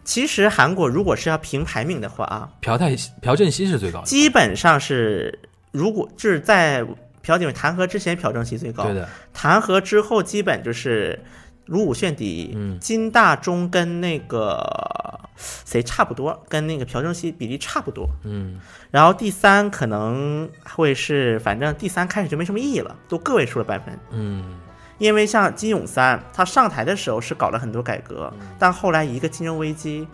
[0.07, 5.37] 其实韩国如果是要评排名的话啊，朴泰朴正熙是最高的，基本上是
[5.71, 6.81] 如果就是在
[7.21, 11.21] 朴槿惠弹劾之前，朴正熙最高，对的，弹劾之后基本就是
[11.65, 15.19] 卢武铉第一，嗯金大中跟那个
[15.65, 18.07] 谁差不多，跟那个朴正熙比例差不多。
[18.23, 18.61] 嗯。
[18.89, 23.93] 然后第三可能会是，反正第三开始就没什么意义了，都个位数的百分。
[24.11, 24.57] 嗯
[24.97, 28.47] 因为像金永三，他上台的时候是搞了很多改革，嗯。
[28.57, 30.07] 但后来一个金融危机，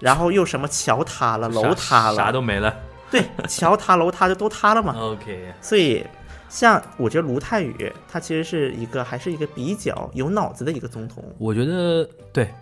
[0.00, 2.16] 然后又什么桥塌了、楼塌了。
[2.16, 2.74] 啥了，都没了。
[3.10, 4.94] 对，桥塌、楼塌就都塌了嘛。
[5.00, 6.04] OK，所以，
[6.48, 12.52] 像我觉得卢泰愚，他其实是一个还是一个比较有脑子的一个总统，我觉得对，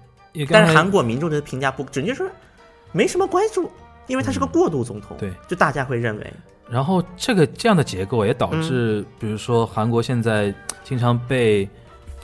[0.49, 2.29] 但是韩国民众的评价不准确说
[2.93, 3.71] 没什么关注，
[4.07, 6.33] 因为他是个过渡总统，嗯对，就大家会认为，
[6.71, 8.63] 然后这个这样的结构也导嗯。
[8.63, 10.55] 致，比如说韩国现在
[10.87, 11.68] 经常被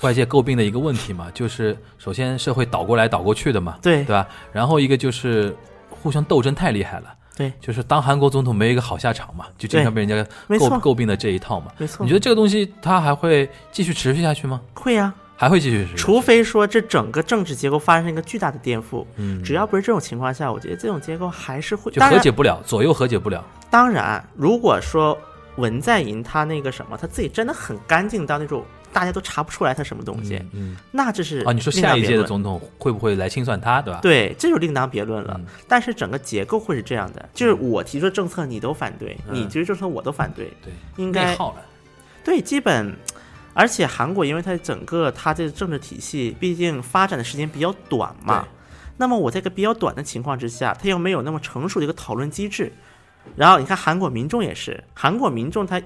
[0.02, 4.24] 外界诟病的一个问题嘛，就是首先社会倒过来倒过去的嘛，对对吧？
[4.52, 5.52] 然后一个就是
[5.90, 7.12] 互相斗争太厉害了。
[7.36, 10.14] 对，就是当韩国总统没有一个好下场嘛，就经常被人家
[10.48, 11.72] 诟诟病的这一套嘛。
[11.76, 14.60] 没错你觉得这个东西它还会继续持续下去吗？
[14.74, 15.96] 会呀、还会继续持续？
[15.96, 21.90] 除非说这整个政治结构发生一个巨大的颠覆，嗯，只要不是这种情况下，我觉得这种结构还是会。
[21.90, 23.44] 就，和解不了，左右和解不了。
[23.70, 25.18] 当然，如果说
[25.56, 34.00] 文在寅他那个什么，他自己真的很干净到那种大家都查不出来他什么东西，嗯那这是啊，你说下一届的总统会不会来清算他，对吧？
[34.02, 35.34] 对，这就另当别论了。
[35.38, 41.62] 嗯但是整个结构会是这样的，就是我提出的政策你都反对，嗯你提出政策我都反对，对，应该内耗了。
[42.24, 42.94] 对，基本。
[43.54, 48.48] 而且韩国因为它整个它这个政治体系，毕竟发展的时间比较短嘛，
[48.96, 52.72] 那么我在一个比较短的情况之下，它又没有那么成熟的一个讨论机制。
[53.36, 55.80] 然后你看韩国民众也是，韩国民众他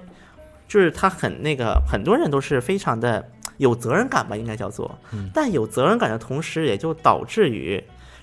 [0.67, 3.25] 就是他很那个，很多人都是非常的
[3.57, 4.97] 有责任感吧，应该叫做。
[5.33, 7.81] 但有责任感的同时，也就导致于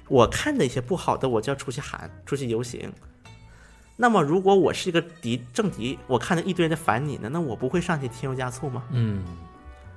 [0.09, 2.93] 我看的一些不好的，我就要出去喊，出去游行。
[3.97, 8.83] 那么，如果我是一个敌政敌，我看着一堆人在烦你呢，那我不会上去添油加醋吗？
[8.91, 9.23] 嗯，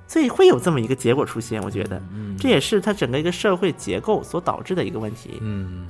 [0.06, 1.60] 所以会有这么一个结果出现。
[1.62, 5.38] 我觉得，嗯这也是它整个一个社会结构所导致的一个问题。
[5.40, 5.88] 嗯，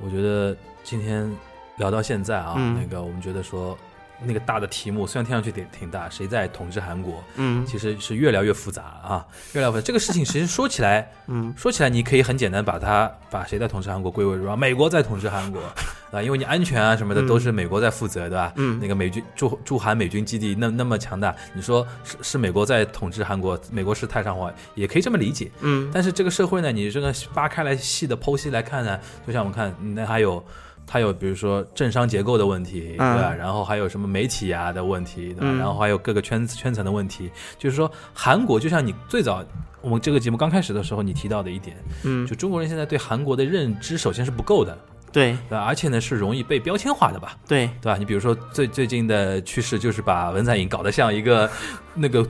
[0.00, 1.30] 我觉得今天
[1.76, 3.76] 聊到现在啊，嗯那个我们觉得说
[4.24, 9.82] 那个大的题目虽然听上去挺挺大，谁在统治韩国，嗯其实是越来越复杂啊，越来越复杂。
[9.84, 15.60] 这个事情其实说起来，嗯说起来你可以很简单把它把谁在统治韩国归为说美国在统治韩国
[16.12, 18.52] 啊，因为你安全啊什么的嗯都是美国在负责，对吧？
[18.56, 25.50] 嗯那个美军驻驻韩美军基地那那么强大，你说是是美国在统治韩国，美国是太上皇，也可以这么理解。
[25.62, 30.44] 嗯但是这个社会呢，你这个扒开来细的剖析来看呢，就像我们看，那还有
[30.86, 33.34] 它有比如说政商结构的问题，嗯对吧？
[33.34, 35.40] 然后还有什么媒体啊的问题，对吧？
[35.42, 39.44] 嗯然后还有各个圈子圈层的问题，就是说韩国就像你最早
[39.80, 44.78] 我们这个节目刚开始的时候你提到的一点，嗯，就中国人现在对韩国的认知首先是不够的，
[45.12, 45.36] 对？
[45.50, 47.96] 而且呢是容易被标签化的吧，对，对吧？
[47.96, 51.50] 你比如说最最近的趋势就是把文在寅搞得像一个
[51.94, 52.28] 那个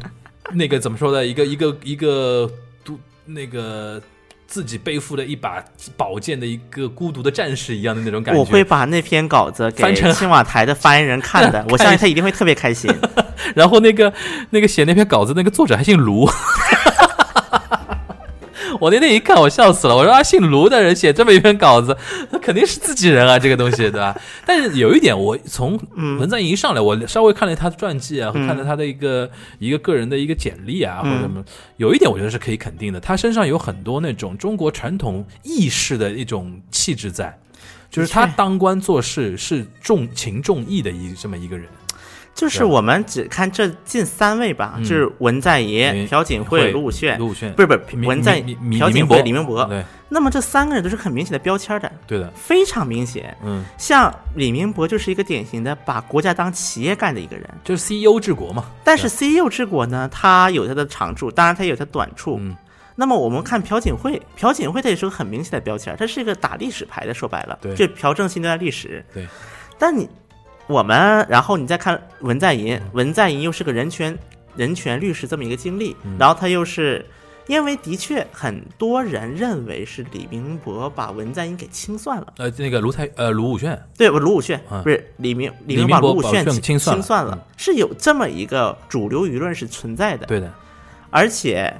[0.52, 1.26] 那个怎么说呢？
[1.26, 2.50] 一个一个一个
[2.84, 4.00] 独那个
[4.52, 5.64] 自己背负了一把
[5.96, 8.38] 宝剑的一个孤独的战士一样的那种感觉。
[8.38, 12.94] 我会把那篇稿子给翻成青瓦台的发言人看的， 我相信他一定会特别开心。
[13.56, 14.12] 然后那个
[14.50, 16.28] 那个写那篇稿子那个作者还姓卢。
[18.82, 19.94] 我那天一看，我笑死了。
[19.94, 21.96] 我说啊，姓卢的人写这么一篇稿子，
[22.32, 24.20] 那肯定是自己人啊，这个东西，对吧？
[24.44, 29.30] 但是有一点，我从嗯文在寅一上来，我稍微看了他的传记啊，嗯看了他的一个
[29.60, 31.44] 一个个人的一个简历啊，或嗯者什么，
[31.76, 37.38] 有一点我觉得是可以肯定的，他身上有很多那种中国传统意识的一种气质在，
[37.88, 41.68] 就是他当官做事是重情重义的一这么一个人。
[42.34, 44.84] 就是我们只看这近三位吧，嗯。
[44.84, 49.64] 就是文在嗯寅、朴槿惠、卢武铉，卢武铉不是不是文在朴槿惠、李明博。
[49.66, 49.84] 对。
[50.08, 53.34] 那么这三个人都是很明显的标签的，对的，非常明显。
[53.42, 58.66] 嗯，像李明博就是一个典型的把国家当企业干的一个人，就是 CEO 治国嘛。
[58.84, 62.36] 但是 CEO 治国呢，他有他的长处，当然他也有他短处。
[62.40, 62.54] 嗯。
[62.94, 67.74] 那么我们看朴槿惠，朴槿惠他也是个很明显的标签，他是一个打历史牌的，说白了，对。
[67.74, 69.02] 就朴正熙那段历史。
[69.14, 69.26] 对，
[69.78, 70.06] 但你
[70.66, 74.16] 我们，然后你再看文在寅，文在寅又是个人权
[74.56, 77.04] 人权律师这么一个经历，嗯然后他又是。
[77.48, 82.34] 因为的确，很多人认为是李明博把文在寅给清算了。
[82.36, 90.24] 呃，那个卢台呃卢武铉，对，不卢武铉、嗯不是李明，李李明明把卢武铉铉清算了算了，嗯是有这么一个主流舆论是存在的。
[90.26, 90.54] 对的，
[91.10, 91.74] 而且，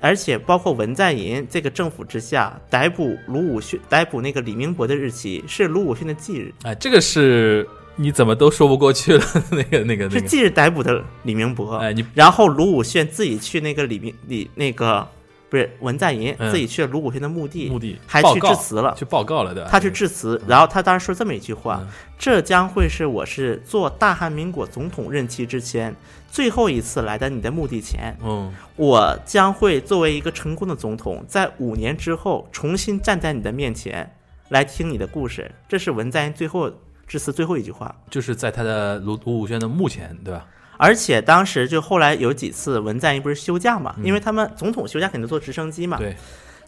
[0.00, 7.66] 而且包括文在寅这个政府之下，逮捕卢武铉、逮捕那个李明博的日期是卢武铉的忌日，哎，这个是
[7.96, 11.76] 你怎么都说不过去了， 那个那个那个，是忌日逮捕的李明博。
[11.76, 15.06] 哎，你然后卢武铉自己去那个李明李那个
[15.48, 18.94] 不是文在寅、嗯自己去了卢武铉的墓地，墓地还去致辞了。
[18.96, 19.68] 去报告了，对吧？
[19.70, 25.94] 他去致辞，然后他当时说这么一句话嗯：“这将会是我是做大韩民国总统任期之前
[26.30, 28.16] 最后一次来到你的墓地前。
[28.24, 34.08] 嗯，我将会作为一个成功的总统，在五年之后重新站在你的面前，
[34.50, 36.70] 来听你的故事。”这是文在寅最后
[37.10, 37.92] 致辞最后一句话。
[38.08, 40.46] 就是在他的卢卢武铉的墓前，对吧？
[40.76, 45.96] 而且当时就后来有几次文在寅不是休假嘛，因为他们总统休假肯定坐直升机嘛。
[45.98, 46.16] 嗯对，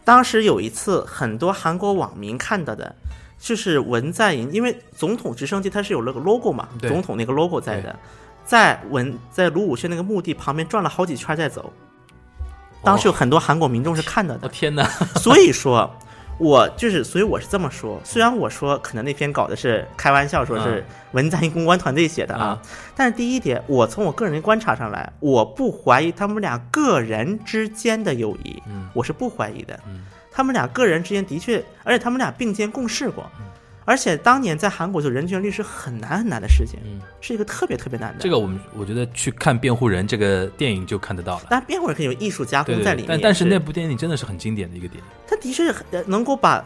[0.03, 2.93] 当时有一次，很多韩国网民看到的，
[3.39, 7.97] 就是文在寅，因为总统直升机它是有那个 logo 嘛，总统那个 logo 在的，
[8.43, 11.71] 在文在卢武铉那个墓地旁边转了好几圈再走。
[12.83, 14.83] 当时有很多韩国民众是看到的，我天哪！
[15.15, 15.89] 所以说，
[16.37, 17.99] 我就是，所以我是这么说。
[18.03, 22.61] 虽然我说可能那篇稿子是开玩笑，说是文在寅公关团队写的啊，
[22.95, 29.79] 但是第一点，我从我个人的观察上来，我不怀疑他们俩个人之间的友谊，嗯我是不怀疑的。
[29.87, 30.05] 嗯
[30.35, 33.23] 他们俩个人之间的确，而且他们俩并肩共事过。
[33.85, 38.19] 而且当年在韩国做人权律师很难很难的事情，嗯是一个特别特别难的。
[38.19, 41.47] 这个我们我觉得去看《辩护人》这个电影就看得到了。
[41.49, 45.03] 但，辩护人可以有艺术加对对对，工在里面，但但是那部电影真的是很经典的一个电影。
[45.27, 45.73] 他的确
[46.05, 46.65] 能够把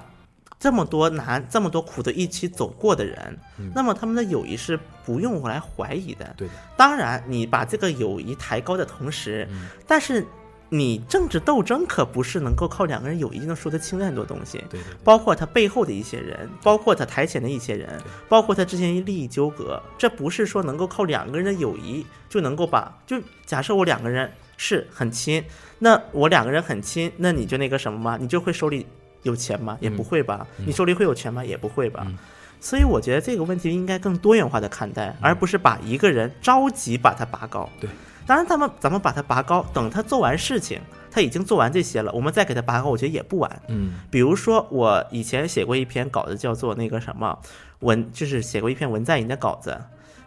[0.59, 3.37] 这么多难、这么多苦的一起走过的人，
[3.75, 6.33] 那么他们的友谊是不用我来怀疑的。
[6.35, 10.25] 对的，当然，你把这个友谊抬高的同时，嗯但是
[10.69, 14.57] 你政治斗争可不是能够靠两个人友谊就能说得清的很多东西。
[14.69, 25.43] 对对对，包括他背后的一些人，包括他台前的一些人，包括他之前利益纠葛，这不是说能够靠两个人的友谊就能够把，就假设我两个人是很亲，
[25.79, 28.17] 那我两个人很亲，那你就那个什么吗？
[28.19, 28.85] 你就会手里
[29.23, 29.77] 有钱吗？
[29.79, 30.45] 也不会吧。
[30.65, 31.45] 你手里会有钱吗？
[31.45, 32.03] 也不会吧。
[32.05, 32.17] 嗯
[32.59, 37.69] 所以我觉得这个问题应该更多元化的看待，而不是把一个人着急把他拔高。
[37.79, 37.87] 对，
[38.27, 43.61] 当然咱们咱们把它拔高，等他做完事情，他已经做完这些了，我们再给他拔高，我觉得也不晚。
[43.69, 43.93] 嗯。
[44.11, 47.39] 比如说，我以前写过一篇稿子，叫做那个什么
[47.79, 49.79] 文，就是写过一篇文在寅的稿子，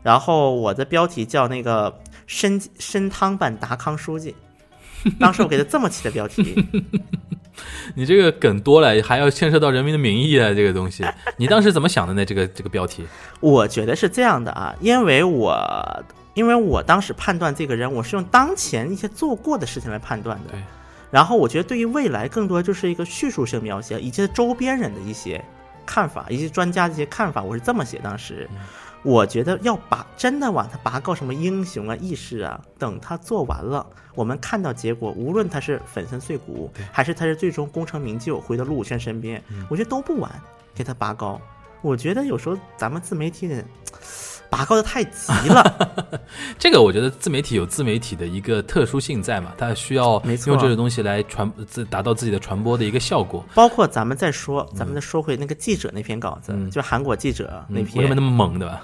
[0.02, 1.94] 然后我的标题叫那个
[2.26, 4.34] 参参汤版达康书记，
[5.20, 6.64] 当时我给他这么起的标题，
[7.94, 11.04] 你这个梗多了，还要牵涉到人民的名义啊，这个东西，
[11.36, 12.24] 你当时怎么想的呢？
[12.24, 13.04] 这个这个标题，
[13.40, 15.52] 我觉得是这样的啊，因为我
[16.34, 20.54] 因为我当时判断这个人，我是用当前一些做过的事情来判断的。
[21.10, 25.44] 然后我觉得对于未来更多就是一个叙述性描写，以及周边人的一些
[25.84, 27.98] 看法，以及专家的一些看法，我是这么写。
[27.98, 28.48] 当时
[29.02, 40.30] 我觉得要把真的往他拔高什么英雄啊、意识啊，等他做完了，我们看到结果，无论他是粉身碎骨，还是他是最终功成名就回到陆武轩身边，我觉得都不晚，
[40.74, 41.40] 给他拔高。
[41.82, 43.64] 我觉得有时候咱们自媒体人
[44.50, 46.20] 拔高的太急了。
[46.58, 53.44] 这个我觉得自媒体有自媒体的一个特殊性在嘛，它需要用这个东西来传自达到自己的传播的一个效果。
[53.54, 58.82] 包括咱们再说，咱们再说回那个记者那篇稿子，嗯就韩国记者那嗯篇，为什么那么猛，对吧？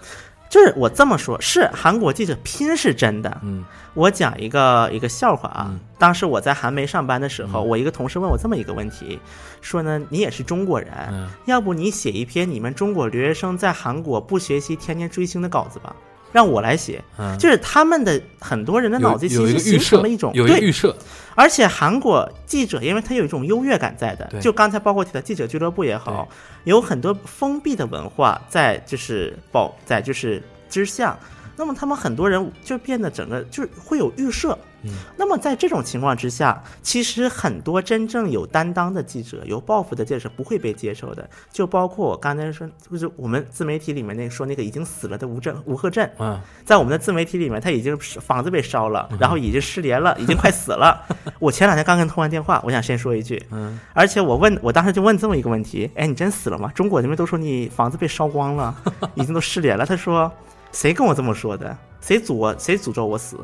[0.56, 3.38] 就是我这么说，是韩国记者拼是真的。
[3.42, 9.20] 嗯，我讲一个一个笑话啊，嗯当时我在韩媒上班的时候，我一个同事问我这么一个问题，
[9.60, 15.94] 说呢，你也是中国人，嗯要不你写一篇你们中国留学生在韩国不学习天天追星的稿子吧？
[16.36, 17.36] 让我来写，嗯。
[17.38, 20.94] 就是他们的很多人的脑子其实形成了一种对预设，
[21.34, 26.28] 而且韩国记者，因为他有一种优越感在的，就刚才包括提到记者俱乐部也好，
[26.64, 31.18] 有很多封闭的文化在就是保在就是之下，
[31.56, 34.56] 那么他们很多人就变得整个就是会有预设。
[34.86, 51.04] 嗯，那么在这种情况之下，其实很多真正有担当的记者、有抱负的记者不会被接受的，就包括我刚才说，就是我们自媒体里面那个说那个已经死了的吴镇吴鹤镇，嗯，在我们的自媒体里面，他已经房子被烧了，然后已经失联了， 已经快死了。
[51.38, 56.70] 我前两天刚跟他通完电话，我想先说一句，嗯，而且我问我当时就问这么一个问题，哎，你真死了吗？
[56.74, 58.74] 中国人们都说你房子被烧光了，
[59.14, 59.84] 已经都失联了。
[59.84, 60.32] 他说，
[60.72, 61.76] 谁跟我这么说的？
[62.00, 62.56] 谁诅我？
[62.58, 63.36] 谁诅咒我死？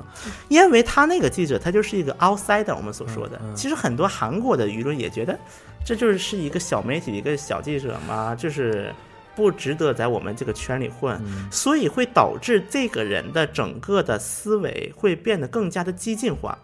[0.48, 3.40] 因为他那个记者，他就是一个 outsider，我们所说的。
[3.56, 5.36] 其实很多韩国的舆论也觉得，
[5.84, 8.94] 这就是是一个小媒体，一个小记者嘛，就是
[9.34, 11.20] 不值得在我们这个圈里混，
[11.50, 16.56] 所以会导致这个人的整个的思维会变得更加的激进化。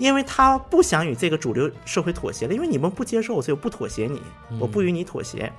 [0.00, 4.20] 因为他不想与这个主流社会妥协了，因为你们不接受我，所以我不妥协你，
[4.58, 5.52] 我不与你妥协。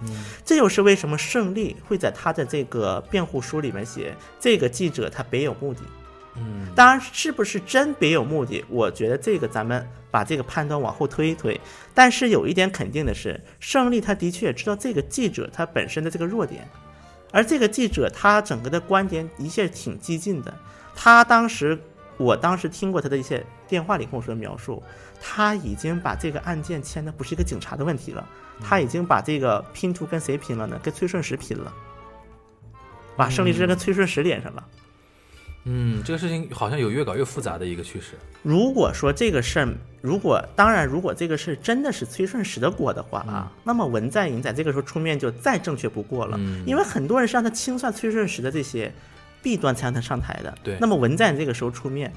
[0.44, 5.82] 这就是为什么胜利会在他的这个辩护书里面写，这个记者他别有目的。
[6.38, 8.66] 嗯，当然，是不是真别有目的？
[8.68, 11.60] 我觉得这个咱们把这个判断往后推一推。
[11.94, 16.68] 但是有一点肯定的是，胜利他的确知道这个记者他本身的这个弱点，
[17.32, 20.52] 而这个记者他整个的观点的确挺激进的。
[20.96, 21.78] 他当时，
[22.22, 24.82] 我当时听过他的一些电话里跟我说的描述，
[25.20, 28.28] 他已经把这个案件签的不是一个警察的问题了，
[28.62, 30.80] 他已经把这个拼图跟谁拼了呢？
[30.84, 31.74] 跟崔顺实拼了，
[33.16, 34.64] 把胜利之声跟崔顺实连上了。
[35.66, 38.18] 嗯，这个事情好像有越搞越复杂的一个趋势。
[38.42, 39.68] 如果说这个事儿，
[40.02, 48.92] 如果当然，如果这个事儿真的是崔顺实的锅的话啊，那么文在寅在这个时候出面就再正确不过了，嗯因为很多人是让他清算崔顺实的这些
[49.42, 50.54] 弊端才让他上台的。
[50.64, 52.12] 对那么文在寅这个时候出面，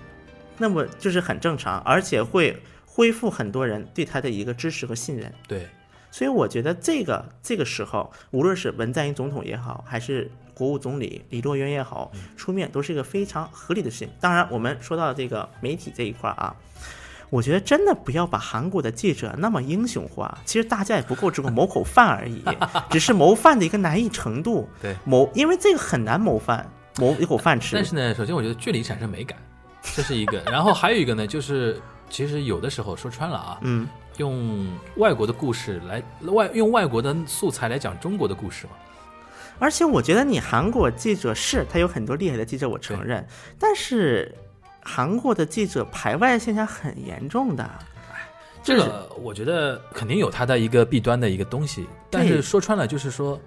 [0.58, 2.56] 那么就是很正常，而且会
[2.86, 5.32] 恢复很多人对他的一个支持和信任。
[5.48, 5.68] 对，
[6.10, 14.08] 所以我觉得这个这个时候，无论是文在寅总统也好，还是国务总理李洛渊也好，出面都是一个非常合理的事情。
[14.20, 16.54] 当然，我们说到这个媒体这一块儿啊，
[17.30, 20.38] 我觉得真的不要把韩国的记者那么英雄化。
[20.44, 22.44] 其实大家也不过只个谋口饭而已，
[22.90, 24.68] 只是谋饭的一个难易程度。
[24.80, 27.74] 对谋，因为这个很难谋饭，谋一口饭吃。
[27.76, 29.38] 但是呢，首先我觉得距离产生美感，
[29.95, 30.40] 这是一个。
[30.51, 38.72] 然后还有一个呢，就是其实有的时候说穿了啊，嗯，用外国的故事来外用外国的素材来讲中国的故事嘛。
[39.59, 43.24] 而且我觉得你韩国记者是他有很多厉害的记者，我承认，
[43.59, 44.34] 但是
[44.82, 47.70] 韩国的记者排外现象很严重的。
[48.64, 53.38] 这个我觉得肯定有它的一个弊端的一个东西，但是说穿了就是说，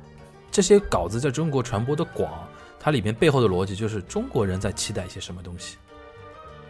[0.52, 2.47] 这些稿子在中国传播的广，
[2.88, 5.76] 它里面背后的逻辑就是中国人在期待一些什么东西，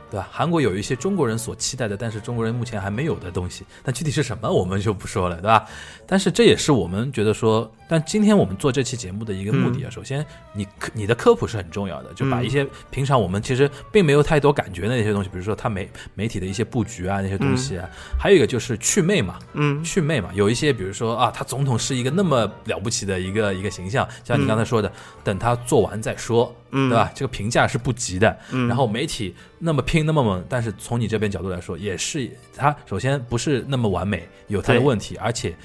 [0.09, 0.28] 对吧？
[0.32, 5.70] 韩国有一些中国人所期待的，但是中国人目前还没有的东西，但具体是什么我们就不说了，对吧？
[6.07, 19.83] 但是这也是我们觉得说，但今天我们做这期节目的一个目的啊，首先你你的科普是很重要的，就把一些平常我们其实并没有太多感觉的那些东西，比如说它媒媒体的一些布局啊那些东西啊，还有一个就是祛魅嘛，嗯。
[19.83, 24.91] 祛魅嘛，有一些比如说啊，他总统是一个那么了不起的一个一个形象，像你刚才说的，
[25.23, 26.89] 等他做完再说，嗯。
[26.89, 27.11] 对吧？
[27.15, 28.38] 这个评价是不及的。
[28.51, 28.67] 嗯。
[28.67, 35.55] 然后媒体那么拼那么猛，但是从你这边角度来说，也是他首先不是那么完美，有他的问题，而且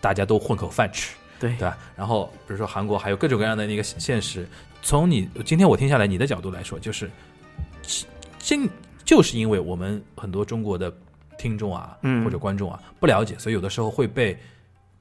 [0.00, 1.76] 大家都混口饭吃，对对吧？
[1.96, 4.46] 然后比如说韩国还有各种各样的那个现实，
[4.82, 7.10] 从你今天我听下来你的角度来说，就是
[8.38, 8.68] 今
[9.04, 10.92] 就是因为我们很多中国的
[11.38, 14.38] 听众啊，嗯或者观众啊不了解，所以有的时候会被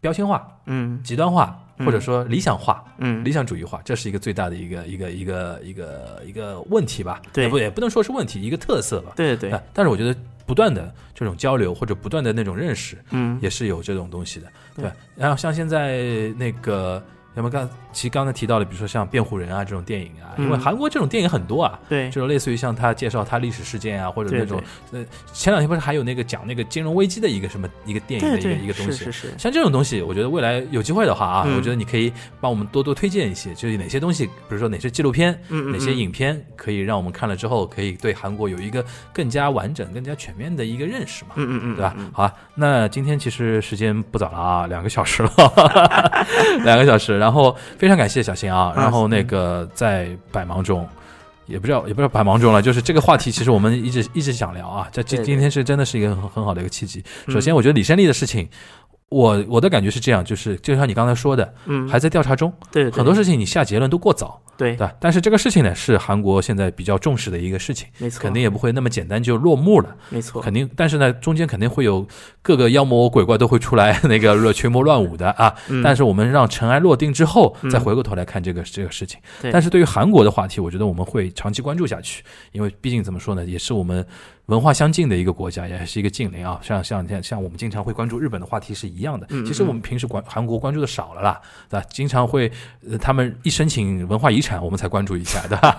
[0.01, 2.83] 标签化、嗯极端化，或者说理想化。
[2.97, 7.21] 嗯理想主义化，这是一个最大的一个一个一个一个一个问题吧？
[7.33, 9.11] 对也不也不能说是问题，一个特色吧。
[9.15, 10.15] 对对但是我觉得
[10.49, 14.91] 不断的这种交流或者不断的那种认识，嗯也是有这种东西的，对对。
[15.15, 17.05] 然后像现在那个，
[17.39, 24.61] 咱们刚其实刚才提到的，比如说像辩护人啊这种电影啊，因为嗯韩国这种电影很多啊，对就是类似于像他介绍他历史事件啊，或者那种
[24.91, 29.11] 呃，前两天不是还有那个讲那个金融危机的一个什么一个电影的一个一个东西是是。
[29.29, 32.11] 是，像这种东西，我觉得未来有机会的话啊，嗯我觉得你可以
[32.41, 38.83] 帮我们多多推荐一些，就是哪些东西，比如说哪些纪录片，哪些嗯影片，可以让我们看了之后，可以对韩国有一个
[39.13, 41.31] 更加完整、更加全面的一个认识嘛。
[41.35, 42.11] 嗯嗯嗯，对吧嗯？
[42.13, 45.29] 好啊，那今天其实时间不早了啊，两个小时了，
[46.65, 47.17] 两个小时。
[47.19, 47.28] 然后
[47.77, 50.87] 非常感谢小新啊，啊然后那个在百忙中。
[51.45, 54.87] 也不知道，也不知道百忙中了，就是这个话题，其实我们一直一直想聊啊。
[54.91, 57.03] 这今今天是真的是一个很很好的一个契机。
[57.25, 58.47] 嗯首先，我觉得李胜利的事情，
[59.09, 64.93] 我我的感觉是这样，就是就像你刚才说的，嗯，还在调查中，对对很多事情你下结论都过早，对对吧？
[64.99, 69.95] 但是这个事情呢，是韩国现在比较重视的一个事情，没错，肯定也不会那么简单就落幕了。
[70.09, 72.05] 没错，肯定，但是呢，中间肯定会有
[72.41, 75.55] 各个妖魔鬼怪都会出来， 那个群魔乱舞的啊。
[75.69, 79.19] 嗯但是我们让尘埃落定之后，嗯再回过头来看这个这个事情。
[79.41, 84.05] 对但是对于韩国的话题，我觉得我们会长期关注下去，因为毕竟怎么说呢，也是我们
[84.47, 86.59] 文化相近的一个国家，也是一个近邻啊。
[86.61, 89.25] 像像像像我们经常会关注日本的话题是一样的。
[89.29, 91.39] 嗯嗯其实我们平时关韩国关注的少了啦，
[91.69, 91.85] 对吧？
[91.89, 92.51] 经常会、
[92.89, 95.77] 呃、他们一申请文化遗产，我们才关注一下，对吧？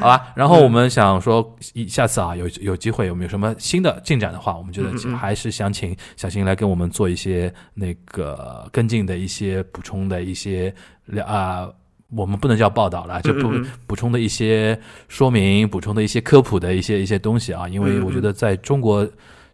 [0.00, 11.68] 好吧，然后我们想说，一下次啊，有有机会，有没有什么新的进展的话，我们觉得还是想请小新来跟我们做一些那个跟进的一些补充的一些了啊。
[12.10, 13.50] 我们不能叫报道了，就补
[13.84, 14.78] 补充的一些
[15.08, 19.04] 说明、补充的一些科普的一些一些东西啊，因为我觉得在中国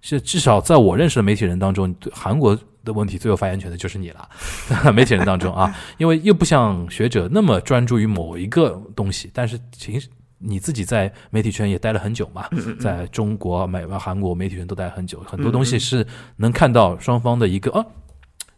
[0.03, 2.55] 是至少在我认识的媒体人当中，对韩国
[2.85, 4.28] 的问题最有发言权的就是你了，
[4.93, 10.09] 媒体人当中啊， 因为又不像学者那么专注于某一个东西，但是其实
[10.39, 16.07] 你自己在媒体圈也待了很久嘛，嗯在中国、美韩国媒体圈都待了很久，很多嗯东西是
[16.37, 17.85] 能看到双方的一个啊。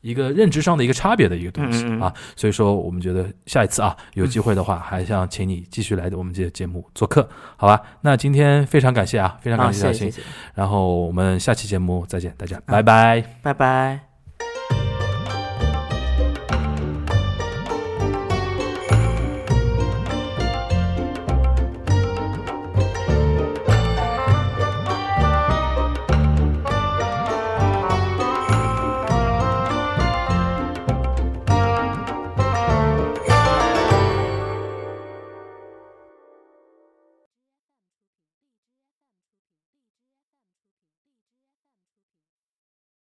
[0.01, 7.81] 一个认知上的一个差别的一个东西啊，所以说我们觉得下一次啊有机会的话，还想请你继续来我们这个节目做客，好吧？
[8.03, 10.13] 那今天非常感谢啊，非常，感谢，
[10.55, 13.25] 然后我们下期节目再见，大家拜拜。
[13.41, 14.14] 拜拜。